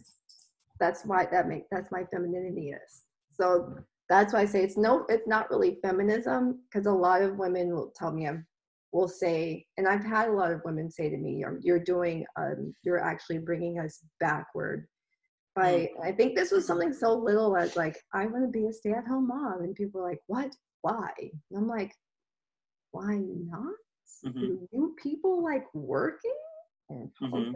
[0.79, 3.03] that's why that make that's my femininity is.
[3.31, 3.75] So
[4.09, 7.73] that's why I say it's no, it's not really feminism because a lot of women
[7.73, 8.45] will tell me I'm
[8.93, 12.25] will say, and I've had a lot of women say to me, "You're, you're doing,
[12.37, 14.87] um, you're actually bringing us backward."
[15.55, 18.73] By I think this was something so little as like, "I want to be a
[18.73, 20.55] stay-at-home mom," and people are like, "What?
[20.81, 21.93] Why?" And I'm like,
[22.91, 23.75] "Why not?
[24.25, 24.39] Mhm.
[24.39, 26.31] Do you people like working?"
[26.91, 27.53] Mhm.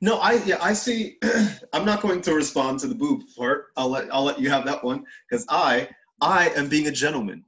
[0.00, 1.18] No, I yeah, I see.
[1.72, 3.66] I'm not going to respond to the boob part.
[3.76, 5.88] I'll let I'll let you have that one because I
[6.20, 7.44] I am being a gentleman.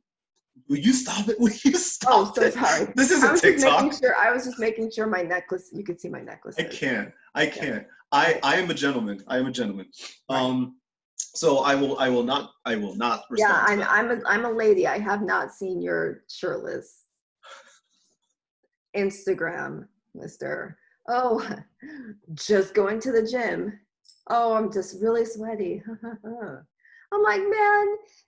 [0.68, 1.36] Will you stop it?
[1.40, 2.54] Will you stop Oh, so it?
[2.54, 2.92] sorry.
[2.96, 3.82] This I isn't was just TikTok.
[3.84, 4.16] making sure.
[4.16, 5.70] I was just making sure my necklace.
[5.72, 6.56] You could see my necklace.
[6.58, 7.12] I can't.
[7.34, 7.86] I can't.
[8.12, 9.22] I I am a gentleman.
[9.28, 9.86] I am a gentleman.
[10.30, 10.38] Right.
[10.40, 10.76] Um,
[11.16, 13.80] so I will I will not I will not respond.
[13.80, 14.86] Yeah, I'm, I'm a, I'm a lady.
[14.86, 17.04] I have not seen your shirtless
[18.96, 20.78] Instagram, Mister.
[21.08, 21.46] Oh,
[22.34, 23.78] just going to the gym.
[24.28, 25.82] Oh, I'm just really sweaty.
[26.02, 27.86] I'm like, man,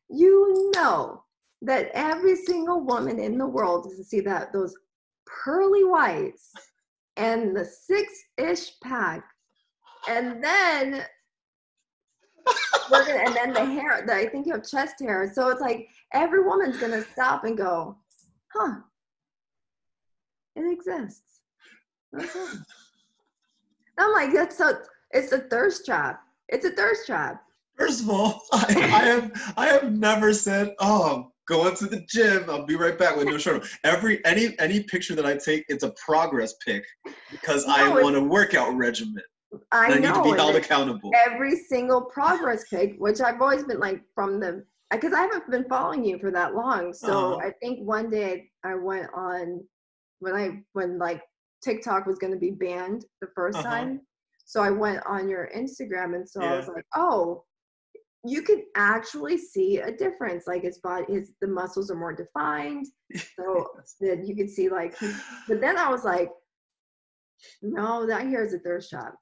[0.09, 1.25] you know
[1.63, 4.75] that every single woman in the world doesn't see that those
[5.27, 6.53] pearly whites
[7.17, 9.25] and the six-ish pack,
[10.09, 11.05] and then
[12.91, 14.05] we're gonna, and then the hair.
[14.07, 17.57] The, I think you have chest hair, so it's like every woman's gonna stop and
[17.57, 17.97] go,
[18.55, 18.77] "Huh,
[20.55, 21.41] it exists."
[22.15, 22.59] All.
[23.99, 24.81] I'm like, that's so.
[25.11, 26.21] It's a thirst trap.
[26.49, 27.43] It's a thirst trap.
[27.77, 32.45] First of all, I, I have I have never said, "Oh, going to the gym.
[32.49, 35.65] I'll be right back with no shirt." on." Every any any picture that I take,
[35.69, 36.85] it's a progress pic
[37.31, 39.23] because I No, it's- want a workout regimen.
[39.73, 40.09] I, I know.
[40.13, 41.11] need to be held accountable.
[41.27, 45.65] every single progress pic, which I've always been like from the because I haven't been
[45.69, 46.93] following you for that long.
[46.93, 47.47] So Uh-huh.
[47.47, 49.65] I think one day I went on
[50.21, 51.23] when I when like
[51.63, 53.63] TikTok was going to be banned the 1st Uh-huh.
[53.63, 54.01] time.
[54.45, 57.45] So I went on your Instagram and so I was like, oh,
[58.29, 60.47] you can actually see a difference.
[60.47, 62.87] Like his body, his the muscles are more defined.
[63.39, 63.67] So
[64.01, 64.95] that you could see like
[65.49, 66.31] but then I was like,
[67.63, 69.15] no, that here is a thirst trap.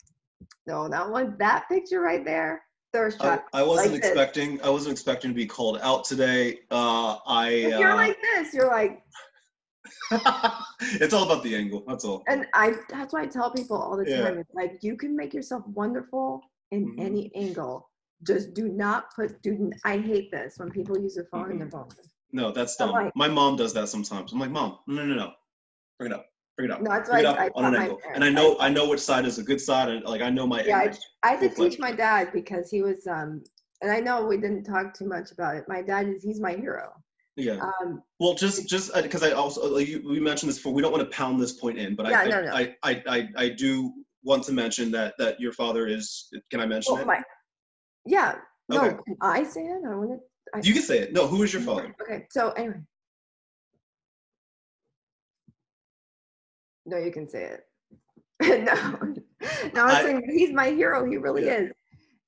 [0.67, 3.47] No, that one, that picture right there, thirst I, trap.
[3.53, 4.11] I wasn't like this.
[4.11, 4.61] expecting.
[4.63, 6.61] I wasn't expecting to be called out today.
[6.71, 7.49] Uh, I.
[7.51, 9.03] If you're uh, like this, you're like,
[11.01, 11.85] it's all about the angle.
[11.87, 12.25] That's all.
[12.29, 12.75] and I.
[12.91, 14.23] That's why I tell people all the Yeah.
[14.23, 14.39] time.
[14.39, 16.43] It's like you can make yourself wonderful
[16.73, 17.01] in Mhm.
[17.01, 17.89] any angle.
[18.23, 19.41] Just do not put.
[19.43, 21.77] Do I hate this when people use a phone in their Mm-hmm.
[21.77, 21.89] phone.
[22.33, 22.95] No, that's I'm dumb.
[23.05, 24.33] like- My mom does that sometimes.
[24.33, 25.33] I'm like, mom, no, no, no,
[25.99, 27.73] bring it up, bring it up, No, that's bring it up I, I on an
[27.73, 28.01] taught my angle.
[28.15, 28.37] And I parents.
[28.43, 30.79] know, I know which side is a good side, and like I know my Yeah,
[30.79, 31.05] I- angles.
[31.23, 31.73] I had to full-fledged.
[31.73, 33.43] teach my dad because he was um
[33.83, 35.65] and I know we didn't talk too much about it.
[35.69, 36.93] My dad is he's my hero.
[37.37, 37.61] Yeah.
[37.83, 40.73] Um Well, just just because I also like you, we mentioned this before.
[40.75, 42.53] We don't want to pound this point in, but Yeah, I, no, no.
[42.53, 43.93] I, I I I do
[44.25, 46.29] want to mention that that your father is.
[46.51, 47.07] Can I mention well, it?
[47.07, 47.23] my
[48.07, 48.37] yeah,
[48.69, 48.97] no, Okay.
[49.07, 49.83] can I say it?
[49.87, 50.21] I want
[50.55, 51.13] to You can say it.
[51.13, 51.95] No, who is your father?
[52.03, 52.81] Okay, so anyway.
[56.85, 57.67] No, you can say it.
[58.43, 59.15] no,
[59.75, 61.05] no, I'm I- saying he's my hero.
[61.05, 61.59] He really Yeah.
[61.59, 61.73] is.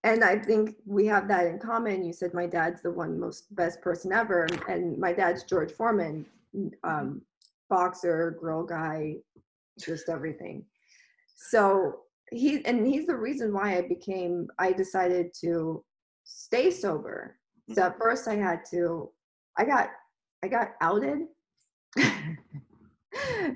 [0.04, 2.04] And I think we have that in common.
[2.04, 6.24] You said my dad's the one most best person ever, and my dad's George Foreman,
[6.84, 7.20] um,
[7.68, 9.16] boxer, grill guy,
[9.78, 10.64] just everything.
[11.36, 14.48] So he and he's the reason why I became.
[14.58, 15.84] I decided to
[16.24, 17.38] stay sober.
[17.72, 19.10] So at first I had to.
[19.56, 19.90] I got
[20.42, 21.26] I got outed.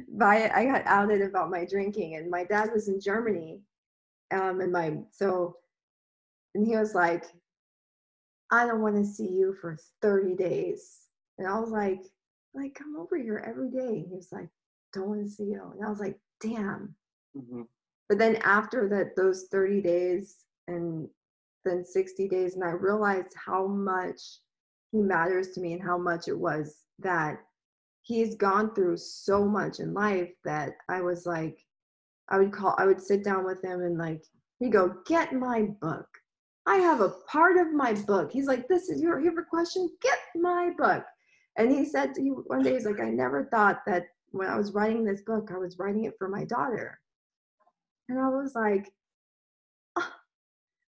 [0.09, 3.61] by I got outed about my drinking, and my dad was in Germany,
[4.33, 5.57] um, and my so,
[6.55, 7.25] and he was like,
[8.51, 11.09] "I don't want to see you for thirty days,"
[11.39, 12.03] and I was like,
[12.55, 14.49] "Like come over here every day." He was like,
[14.93, 16.97] "Don't want to see you," and I was like, "Damn."
[17.37, 17.67] Mhm.
[18.09, 21.09] But then after that, those thirty days and
[21.65, 24.21] then sixty days, and I realized how much
[24.91, 27.39] he matters to me and how much it was that
[28.03, 31.65] he's gone through so much in life that I was like,
[32.29, 34.25] I would call, I would sit down with him and like,
[34.59, 36.07] he'd go, get my book.
[36.67, 38.31] I have a part of my book.
[38.31, 39.89] He's like, this is your, favorite question?
[40.01, 41.05] Get my book.
[41.57, 44.57] And he said to you one day, he's like, I never thought that when I
[44.57, 46.99] was writing this book, I was writing it for my daughter.
[48.13, 48.93] And I was like,
[49.97, 50.15] "Ah,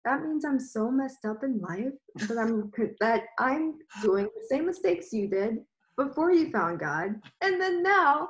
[0.05, 4.65] that means I'm so messed up in life that I'm that I'm doing the same
[4.65, 5.57] mistakes you did
[5.97, 8.29] before you found God, and then now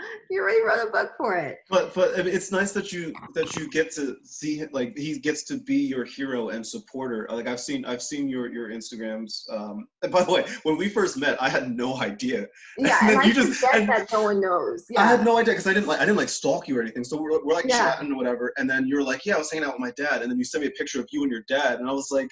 [0.30, 1.58] you already wrote a book for it.
[1.68, 4.96] But but I mean, it's nice that you that you get to see him like
[4.96, 7.26] he gets to be your hero and supporter.
[7.30, 9.42] Like I've seen I've seen your your Instagrams.
[9.52, 12.46] Um, and by the way, when we first met, I had no idea.
[12.78, 14.86] Yeah, And and I you just- and- that no one knows.
[14.90, 16.82] Yeah, I had no idea because I didn't like I didn't like stalk you or
[16.82, 17.04] anything.
[17.04, 17.92] So we're, we're like Yeah.
[17.92, 20.22] chatting or whatever, and then you're like, yeah, I was hanging out with my dad,
[20.22, 22.10] and then you sent me a picture of you and your dad, and I was
[22.10, 22.30] like,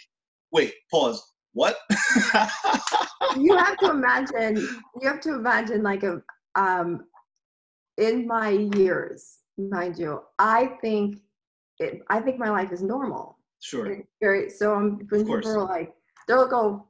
[0.53, 1.77] wait, pause, what?
[3.37, 4.57] you have to imagine.
[4.57, 6.23] You have to imagine like a
[6.55, 7.05] um,
[7.99, 11.19] in my years, mind you, I think
[11.79, 13.39] it, I think my life is normal.
[13.61, 13.99] sure.
[14.23, 15.93] Very so um, when people are like
[16.27, 16.87] they'll go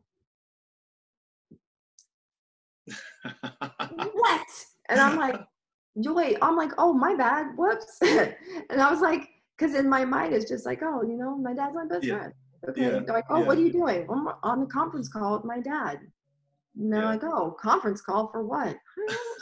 [4.13, 4.47] what
[4.89, 5.41] and i'm like
[6.01, 10.33] joy i'm like oh my bad whoops and i was like because in my mind
[10.35, 12.19] it's just like oh you know my dad's my best Yeah.
[12.19, 12.33] friend
[12.69, 12.99] okay Yeah.
[13.05, 15.99] They're like oh what are you doing i'm on the conference call with my dad
[16.79, 17.11] and they're Yeah.
[17.11, 18.77] like oh conference call for what?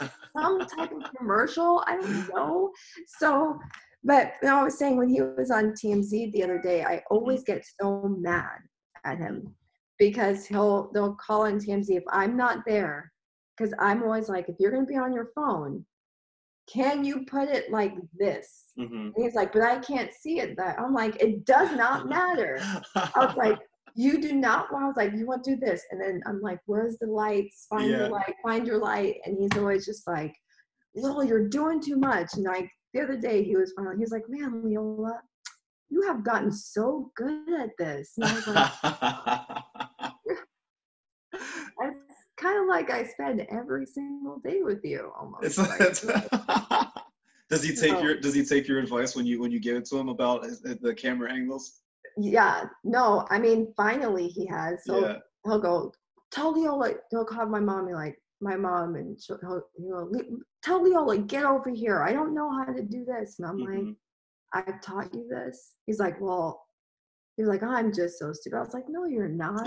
[0.37, 1.83] Some type of commercial?
[1.87, 2.71] I don't know.
[3.07, 3.59] So
[4.05, 7.03] but you know, i was saying when he was on tmz the other day i
[7.11, 8.59] always get so mad
[9.05, 9.53] at him
[9.99, 13.11] because he'll they'll call on tmz if i'm not there
[13.57, 15.85] because i'm always like if you're going to be on your phone
[16.73, 18.67] can you put it like this?
[18.79, 19.13] Mhm.
[19.15, 22.59] and he's like but i can't see it that i'm like it does not matter.
[22.95, 23.59] I was like
[23.97, 26.41] you do not want I was like you want to do this and then i'm
[26.41, 27.97] like where's the lights find Yeah.
[27.97, 30.35] your light find your light and he's always just like
[30.95, 34.13] Lil, you're doing too much and like the other day he was finally he was
[34.13, 35.19] like man leola
[35.89, 38.73] you have gotten so good at this and i was like
[41.81, 45.79] it's kind of like i spend every single day with you almost like,
[47.49, 48.03] does he take No.
[48.03, 50.45] your Does he take your advice when you when you give it to him about
[50.45, 51.81] his, the camera angles?
[52.17, 55.19] Yeah no i mean finally he has so yeah.
[55.45, 55.93] he'll go
[56.33, 56.93] tell Leola.
[57.11, 60.83] He'll call my mom and like my mom, and she'll he'll, he'll go, "Le- tell
[60.83, 62.03] Leola get over here.
[62.03, 63.97] I don't know how to do this, and I'm like, Mhm.
[64.53, 65.75] I've taught you this.
[65.87, 66.67] He's like, Well,
[67.37, 68.57] he's like, oh, I'm just so stupid.
[68.57, 69.65] I was like, No, you're not.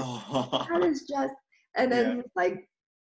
[0.70, 1.34] That is just
[1.76, 2.16] and then Yeah.
[2.18, 2.70] he's like,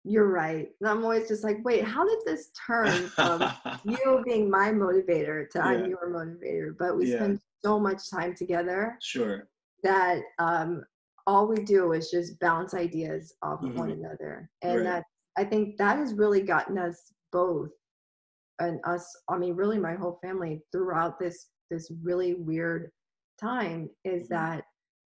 [0.06, 0.70] You're right.
[0.80, 3.42] And I'm always just like, wait, how did this turn from
[3.86, 5.66] you being my motivator to Yeah.
[5.66, 6.76] I'm your motivator?
[6.78, 7.18] But we Yeah.
[7.18, 9.48] spend so much time together sure.
[9.84, 10.84] that um,
[11.28, 14.00] all we do is just bounce ideas off of one Mhm.
[14.00, 14.84] another, and Right.
[14.86, 15.04] that
[15.38, 17.72] I think that has really gotten us both,
[18.60, 19.06] and us.
[19.30, 22.92] I mean, really, my whole family throughout this this really weird
[23.40, 24.30] time is Mhm.
[24.30, 24.66] that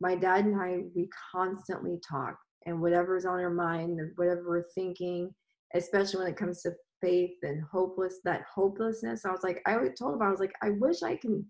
[0.00, 2.36] my dad and I we constantly talk,
[2.66, 5.34] and whatever's on our mind, and whatever we're thinking,
[5.74, 9.24] especially when it comes to faith and hopeless that hopelessness.
[9.24, 11.46] I was like, I always told him, I was like, I wish I can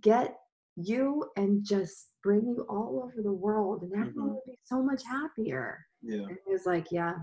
[0.00, 0.36] get
[0.76, 4.34] you and just bring you all over the world and everyone Mhm.
[4.34, 5.78] would be so much happier.
[6.02, 6.22] Yeah.
[6.28, 7.14] And he was like, Yeah,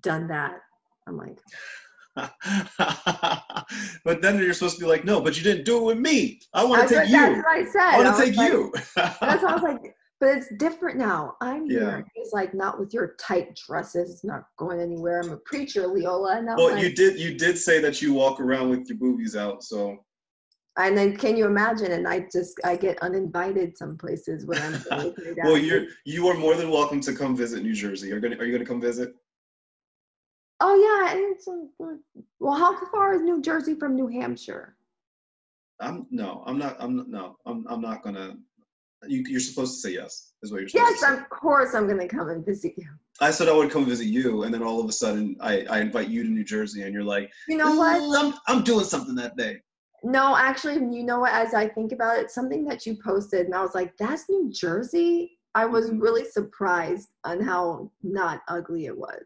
[0.00, 0.60] done that.
[1.06, 1.38] I'm like,
[4.04, 6.40] but then you're supposed to be like, no, but you didn't do it with me.
[6.54, 7.42] I want to take that's you.
[7.42, 7.80] what I said.
[7.80, 8.72] I want to take like- you.
[8.96, 11.36] That's why I was like, but it's different now.
[11.40, 11.78] I'm Yeah.
[11.80, 12.06] here.
[12.14, 15.20] He's like, not with your tight dresses, it's not going anywhere.
[15.20, 16.36] I'm a preacher, Leola.
[16.38, 17.18] I'm well, like, you did.
[17.18, 19.62] You did say that you walk around with your boobies out.
[19.64, 19.98] So
[20.76, 21.92] and then can you imagine?
[21.92, 24.72] And I just I get uninvited some places when I'm
[25.04, 25.36] with my dad.
[25.44, 28.12] well, you're you are more than welcome to come visit New Jersey.
[28.12, 29.14] Are gonna Are you gonna come visit?
[30.60, 31.68] Oh yeah, and so,
[32.40, 34.76] well, how far is New Jersey from New Hampshire?
[35.80, 36.42] I'm no.
[36.46, 36.76] I'm not.
[36.78, 37.36] I'm not- no.
[37.46, 37.66] I'm.
[37.68, 38.36] I'm not gonna.
[39.06, 40.32] You, you're supposed to say yes.
[40.42, 41.12] Is what you're supposed Yes, to say.
[41.20, 42.86] of course I'm gonna come and visit you.
[43.20, 45.80] I said I would come visit you, and then all of a sudden I, I
[45.80, 48.00] invite you to New Jersey, and you're like, You know what?
[48.00, 49.60] Mm, I'm I'm doing something that day.
[50.04, 51.32] No, actually, you know what?
[51.32, 54.50] As I think about it, something that you posted, and I was like, "That's New
[54.50, 56.02] Jersey." I was Mhm.
[56.02, 59.22] really surprised on how not ugly it was.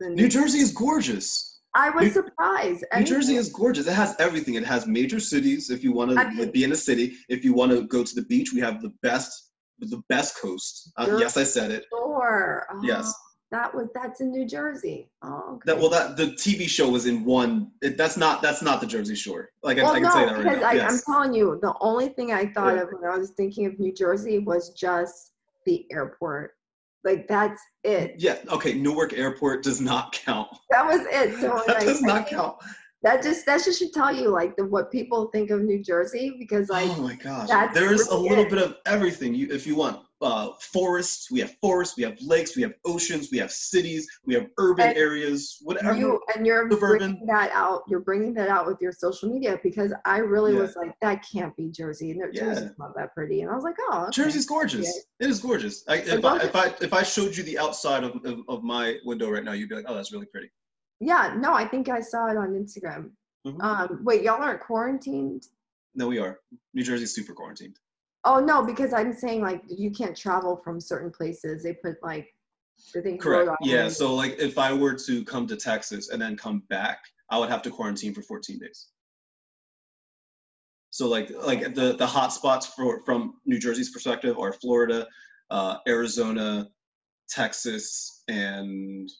[0.00, 1.60] And New Jersey is gorgeous.
[1.74, 2.84] I was New- surprised.
[2.96, 3.86] New Jersey is gorgeous.
[3.86, 4.54] It has everything.
[4.54, 5.68] It has major cities.
[5.70, 8.02] If you want I to mean- be in a city, if you want to go
[8.02, 10.90] to the beach, we have the best, the best coast.
[10.96, 11.84] Uh, yes, I said it.
[11.90, 12.66] Sure.
[12.72, 13.12] Oh, Yes.
[13.52, 15.08] That was that's in New Jersey.
[15.22, 15.62] Oh, okay.
[15.66, 17.70] That well, that the TV show was in one.
[17.80, 19.50] It, that's not that's not the Jersey Shore.
[19.62, 20.68] Like I, well, I can no, say that right because now.
[20.68, 20.92] I, yes.
[20.92, 22.82] I'm telling you, the only thing I thought Yeah.
[22.82, 25.32] of when I was thinking of New Jersey was just
[25.64, 26.54] the airport.
[27.04, 28.16] Like that's it.
[28.18, 28.38] yeah.
[28.50, 28.74] Okay.
[28.74, 30.48] Newark Airport does not count.
[30.70, 31.40] That was it.
[31.40, 32.56] So that like, does I not think count.
[33.06, 36.34] That just that just should tell you like the, what people think of New Jersey
[36.40, 37.48] because like oh my gosh.
[37.72, 38.50] There's a little it.
[38.50, 39.32] bit of everything.
[39.32, 43.28] You if you want uh, forests, we have forests, we have lakes, we have oceans,
[43.30, 45.96] we have cities, we have urban And areas, whatever.
[45.96, 47.10] you and you're suburban.
[47.12, 47.82] bringing that out.
[47.86, 50.60] You're bringing that out with your social media because I really Yeah.
[50.62, 52.12] was like, that can't be Jersey.
[52.14, 52.40] No, Yeah.
[52.46, 53.42] Jersey's not that pretty.
[53.42, 54.10] And I was like, oh, okay.
[54.22, 54.88] Jersey's gorgeous.
[55.20, 55.84] It is gorgeous.
[55.86, 58.96] I, if, I, if I if I showed you the outside of, of, of my
[59.04, 60.50] window right now, you'd be like, oh, that's really pretty.
[61.00, 63.10] Yeah, no, I think I saw it on Instagram.
[63.46, 63.62] Mhm.
[63.62, 65.46] Um, wait, y'all aren't quarantined?
[65.94, 66.40] No, we are.
[66.74, 67.78] New Jersey's super quarantined.
[68.24, 71.62] Oh no, because I'm saying like you can't travel from certain places.
[71.62, 72.34] They put like
[72.96, 73.50] I think Correct.
[73.62, 73.88] Yeah.
[73.88, 76.98] So like, if I were to come to Texas and then come back,
[77.30, 78.88] I would have to quarantine for 14 days.
[80.90, 85.06] So like like the the hot spots for from New Jersey's perspective are Florida,
[85.50, 86.68] uh, Arizona,
[87.28, 89.10] Texas, and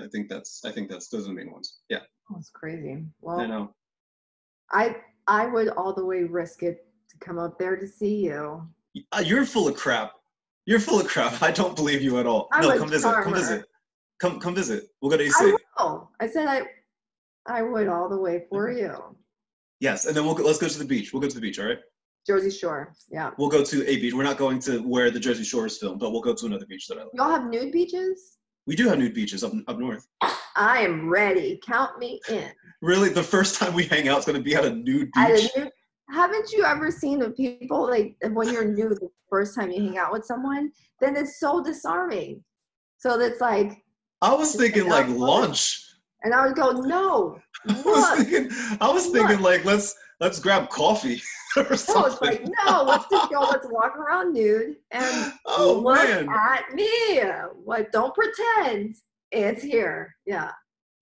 [0.00, 1.78] I think that's I think that's those are the main ones.
[1.88, 2.00] Yeah.
[2.30, 3.04] Oh that's crazy.
[3.20, 3.74] Well, I know.
[4.70, 4.96] I
[5.26, 8.68] I would all the way risk it to come up there to see you.
[9.12, 10.12] Uh, You're full of crap.
[10.66, 11.42] You're full of crap.
[11.48, 12.48] I don't believe you at all.
[12.52, 13.12] I'm no, come visit.
[13.22, 13.64] Come visit.
[14.20, 14.84] Come come visit.
[15.00, 15.34] We'll go to AC.
[15.38, 16.10] I will.
[16.20, 16.62] I said I
[17.46, 18.78] I would all the way for Mm-hmm.
[18.78, 19.16] you.
[19.80, 21.12] Yes, and then we'll go, let's go to the beach.
[21.12, 21.58] We'll go to the beach.
[21.60, 21.78] All right.
[22.26, 22.92] Jersey Shore.
[23.10, 23.30] Yeah.
[23.38, 24.12] We'll go to a beach.
[24.12, 26.66] We're not going to where the Jersey Shore is filmed, but we'll go to another
[26.66, 27.10] beach that I like.
[27.14, 28.37] Y'all have nude beaches?
[28.68, 30.06] We do have nude beaches up up north.
[30.54, 31.58] I am ready.
[31.64, 32.50] Count me in.
[32.82, 35.50] Really, the first time we hang out is going to be at a nude beach.
[35.54, 35.70] a nude,
[36.10, 39.96] haven't you ever seen the people like when you're new the first time you hang
[39.96, 40.70] out with someone?
[41.00, 42.44] Then it's so disarming.
[42.98, 43.82] So that's like,
[44.20, 45.82] I was thinking like lunch.
[46.22, 47.38] and I would go, no,
[47.68, 51.22] I was thinking, I was thinking like let's let's grab coffee
[51.56, 52.28] or No, it's something.
[52.28, 57.20] like, no, let's just go, let's walk around nude and oh look man, at me.
[57.64, 57.92] What?
[57.92, 58.94] Don't pretend
[59.30, 60.14] it's here.
[60.26, 60.52] Yeah.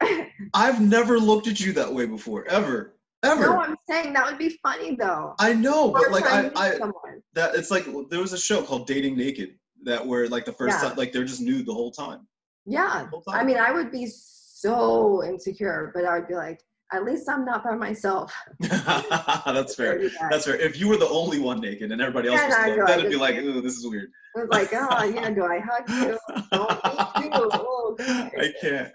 [0.55, 3.41] I've never looked at you that way before, ever, ever.
[3.47, 5.35] No, I'm saying that would be funny though.
[5.39, 7.23] I know, but like I, I someone.
[7.35, 10.77] that it's like there was a show called Dating Naked that where like the first
[10.83, 10.89] Yeah.
[10.91, 12.27] time like they're just nude the whole time.
[12.67, 13.07] Yeah.
[13.09, 16.61] Whole I mean, I would be so insecure, but I would be like,
[16.93, 18.33] at least I'm not by myself.
[18.61, 20.09] That's fair.
[20.31, 20.57] That's fair.
[20.57, 22.87] If you were the only one naked and everybody else was no, clothed, no, I
[22.87, 24.11] then it'd be like, ooh, this is weird.
[24.37, 26.19] I was like, oh, yeah, do I hug you?
[26.53, 27.51] Don't eat you.
[27.53, 27.97] Oh,
[28.39, 28.93] I can't.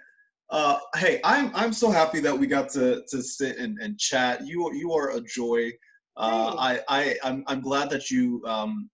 [0.50, 4.46] Uh, hey, I'm I'm so happy that we got to to sit and, and chat.
[4.46, 5.72] You are- you are a joy.
[6.18, 8.90] Uh, I, I, I'm, I'm glad that you, um,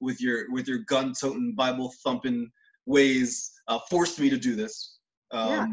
[0.00, 2.50] with your, with your gun toting, Bible thumping
[2.86, 4.96] ways, uh, forced me to do this.
[5.30, 5.66] Um, Yeah.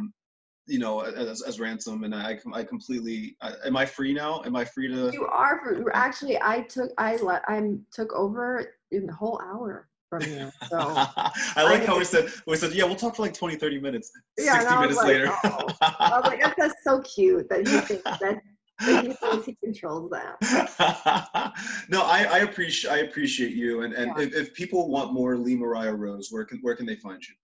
[0.69, 3.35] You know, as, as ransom, and I, I completely.
[3.41, 4.41] I, am I free now?
[4.45, 5.09] Am I free to?
[5.11, 6.37] You are for, actually.
[6.41, 10.51] I took I let I took over in the whole hour from you.
[10.69, 13.79] So I like how we said we said yeah we'll talk for like 20 30
[13.79, 15.67] minutes Yeah, 60 minutes like, later oh.
[15.81, 18.41] I was like, that's, that's so cute that he thinks that,
[18.79, 21.53] that he he controls that.
[21.89, 24.23] no I, I appreciate I appreciate you and, and Yeah.
[24.23, 27.35] if, if people want more Lee Mariah Rose where can where can they find you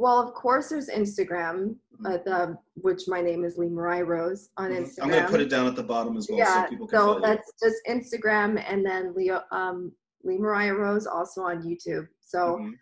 [0.00, 1.76] Well, of course, there's Instagram,
[2.06, 4.78] uh, the, which my name is Lee Mariah Rose on Mhm.
[4.78, 5.02] Instagram.
[5.02, 7.16] I'm gonna put it down at the bottom as well yeah, so people can so
[7.16, 7.20] you.
[7.20, 9.92] that's just Instagram, and then Leo, um,
[10.24, 12.08] Lee Mariah Rose also on YouTube.
[12.22, 12.72] So Mhm.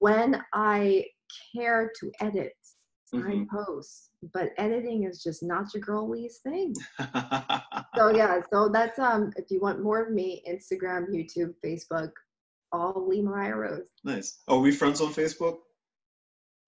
[0.00, 1.06] when I
[1.54, 2.52] care to edit,
[3.14, 3.46] Mhm.
[3.50, 6.74] I post, but editing is just not your girl Lee's thing.
[7.96, 12.12] So yeah, so that's um, if you want more of me, Instagram, YouTube, Facebook,
[12.72, 13.86] all Lee Mariah Rose.
[14.04, 15.60] nice are we friends on Facebook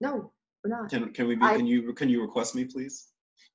[0.01, 0.31] No,
[0.63, 0.89] we're not.
[0.89, 3.07] can can we be I- can you can you request me please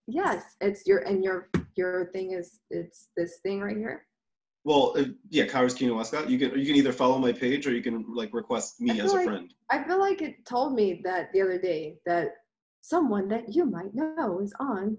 [0.08, 4.06] Yes, it's your and your your thing is it's this thing right here.
[4.64, 7.72] well uh, yeah Kyrus Keenan Westcott you can you can either follow my page or
[7.72, 11.00] you can like request me as a like- friend I feel like it told me
[11.04, 12.28] that the other day that
[12.82, 14.96] someone that you might know is on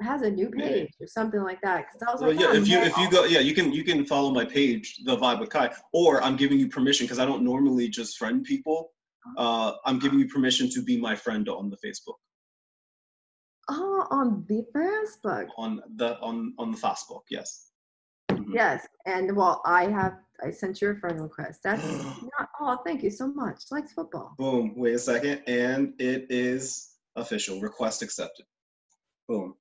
[0.00, 1.86] has a new page or something like that.
[1.86, 3.72] Because I was Well, like, yeah, oh, if you if you go, yeah, you can
[3.72, 7.18] you can follow my page, the vibe with Ky, or I'm giving you permission because
[7.18, 8.90] I don't normally just friend people.
[9.36, 12.14] Uh, I'm giving you permission to be my friend on the Facebook,
[13.68, 15.48] oh, on the Facebook.
[15.56, 17.22] on the on on the Facebook.
[17.30, 17.70] Yes.
[18.30, 18.54] Mhm.
[18.54, 21.62] Yes, and well, I have I sent you a friend request.
[21.62, 21.82] That's
[22.38, 22.48] not.
[22.60, 23.62] Oh, thank you so much.
[23.70, 24.34] Likes football.
[24.38, 24.74] Boom.
[24.76, 27.60] Wait a second, and it is official.
[27.60, 28.46] Request accepted.
[29.28, 29.54] Boom.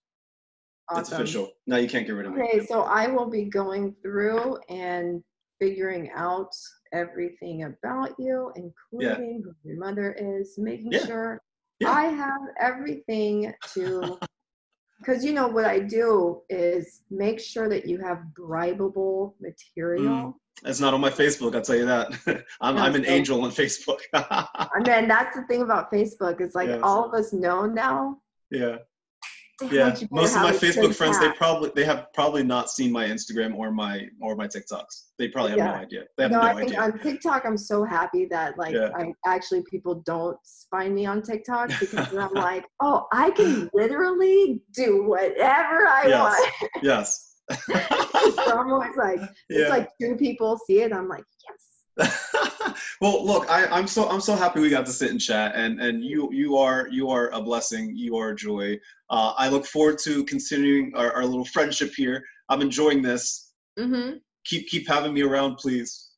[0.95, 1.51] It's official.
[1.65, 2.43] Now you can't get rid of me.
[2.43, 5.23] Okay, so I will be going through and
[5.59, 6.53] figuring out
[6.95, 11.05] everything about you, including who your mother is, making Yeah.
[11.05, 11.41] sure
[11.79, 11.91] Yeah.
[11.91, 14.17] I have everything to.
[14.99, 20.33] Because you know what I do is make sure that you have bribable material, mm.
[20.63, 21.53] It's not on my Facebook.
[21.53, 22.07] I'll tell you that.
[22.61, 23.99] I'm I'm an so- angel on Facebook.
[24.75, 26.79] and then that's the thing about Facebook is like Yes.
[26.81, 27.97] all of us know now.
[28.49, 28.77] yeah.
[29.61, 32.69] Yeah, it, you better most of my Facebook friends they probably they have probably not
[32.69, 35.03] seen my Instagram or my or my TikToks.
[35.17, 36.03] They probably have no idea.
[36.17, 36.81] They have no, no, I think idea.
[36.81, 38.89] on TikTok, I'm so happy that like Yeah.
[38.95, 40.37] I actually people don't
[40.69, 46.19] find me on TikTok because I'm like, oh, I can literally do whatever I Yes.
[46.19, 46.71] want.
[46.83, 47.31] yes.
[48.35, 49.69] so I'm always like, it's yeah.
[49.69, 50.91] like two people see it.
[50.91, 51.74] I'm like, yes.
[53.01, 55.81] well, look, I, I'm so I'm so happy we got to sit and chat, and
[55.81, 57.95] and you you are you are a blessing.
[57.95, 58.77] You are a joy.
[59.09, 62.23] Uh, I look forward to continuing our, our little friendship here.
[62.49, 63.53] I'm enjoying this.
[63.79, 64.17] Mm-hmm.
[64.45, 66.09] Keep keep having me around, please.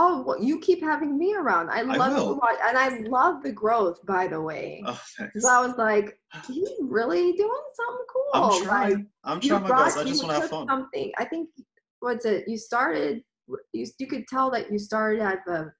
[0.00, 1.70] Oh, well, you keep having me around.
[1.70, 2.36] I love will.
[2.36, 3.98] watch, and I love the growth.
[4.06, 5.32] By the way, Oh, thanks.
[5.34, 8.30] because I was like, he's really doing something cool.
[8.34, 9.06] I'm Like, trying.
[9.24, 9.98] I'm you trying my best.
[9.98, 10.68] I just want to have fun.
[10.68, 11.10] Something.
[11.18, 11.48] I think
[11.98, 12.44] what's it?
[12.46, 13.24] You started.
[13.72, 15.72] You you could tell that you started at the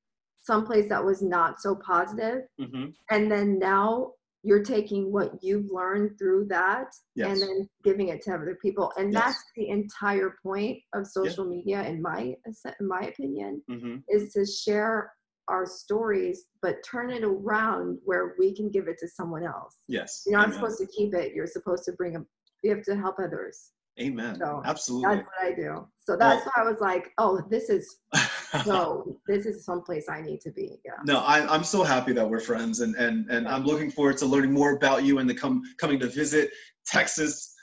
[0.42, 4.12] someplace that was not so positive, hmm and then now
[4.44, 7.28] you're taking what you've learned through that Yes.
[7.28, 9.22] and then giving it to other people, and Yes.
[9.24, 12.36] that's the entire point of social media, in my
[12.80, 15.12] in my opinion, hmm is to share
[15.48, 19.78] our stories, but turn it around where we can give it to someone else.
[19.88, 20.22] Yes.
[20.26, 20.58] You're not Amen.
[20.58, 21.32] supposed to keep it.
[21.34, 22.26] You're supposed to bring them.
[22.62, 23.72] You have to help others.
[24.01, 24.36] Amen.
[24.38, 25.16] So, Absolutely.
[25.16, 25.86] That's what I do.
[26.09, 27.99] So that's why I was like, oh, this is
[28.64, 29.18] so.
[29.26, 30.80] this is someplace I need to be.
[30.84, 30.92] Yeah.
[31.05, 34.26] no, I, I'm so happy that we're friends, and and and I'm looking forward to
[34.26, 36.51] learning more about you and the come coming to visit
[36.86, 37.55] Texas.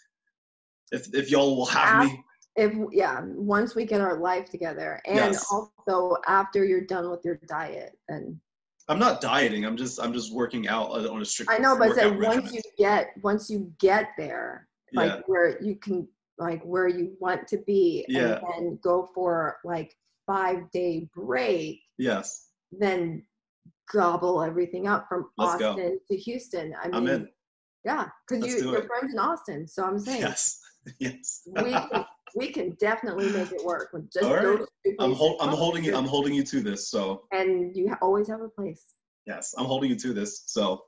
[0.92, 2.24] If if y'all will have me.
[2.56, 5.46] If yeah, once we get our life together, and Yes.
[5.52, 8.40] also after you're done with your diet, and
[8.88, 9.66] I'm not dieting.
[9.66, 11.52] I'm just I'm just working out on a strict.
[11.52, 12.54] I know, but workout once regimen.
[12.54, 15.22] you get once you get there, like yeah.
[15.26, 16.08] where you can
[16.38, 18.40] like where you want to be, Yeah.
[18.40, 19.96] and then go for like
[20.28, 22.50] five day break, Yes.
[22.72, 23.26] then
[23.94, 25.72] gobble everything up from Let's go.
[25.72, 26.74] Austin to Houston.
[26.82, 27.30] I mean, I'm in.
[27.84, 28.88] Yeah, because you it.
[28.88, 30.60] friends in Austin, so I'm saying Yes.
[31.00, 31.42] Yes.
[31.48, 32.06] we can,
[32.36, 34.60] we can definitely make it work with just All right.
[35.00, 35.96] I'm hol- I'm holding you.
[35.96, 36.90] I'm holding you to this.
[36.90, 38.84] So and you ha- always have a place.
[39.26, 40.44] yes, I'm holding you to this.
[40.48, 40.84] So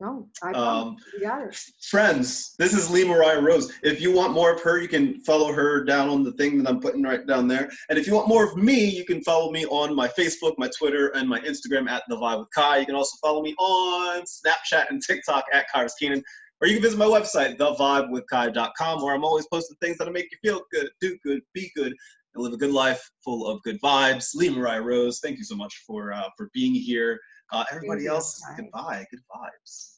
[0.00, 1.60] No, I um, got it.
[1.82, 3.72] friends, this is Lee Mariah Rose.
[3.82, 6.68] If you want more of her, you can follow her down on the thing that
[6.68, 7.68] I'm putting right down there.
[7.88, 10.70] And if you want more of me, you can follow me on my Facebook, my
[10.78, 12.80] Twitter, and my Instagram at The Vibe with Ky.
[12.80, 16.22] You can also follow me on Snapchat and TikTok at Kyrus Keenan.
[16.60, 20.38] Or you can visit my website, thevibewithky.com, where I'm always posting things that'll make you
[20.48, 21.92] feel good, do good, be good,
[22.34, 24.28] and live a good life full of good vibes.
[24.34, 27.18] Lee Mariah Rose, thank you so much for uh, for being here.
[27.50, 28.62] Uh, everybody you, else, Ky.
[28.62, 29.06] goodbye.
[29.10, 29.94] Good vibes.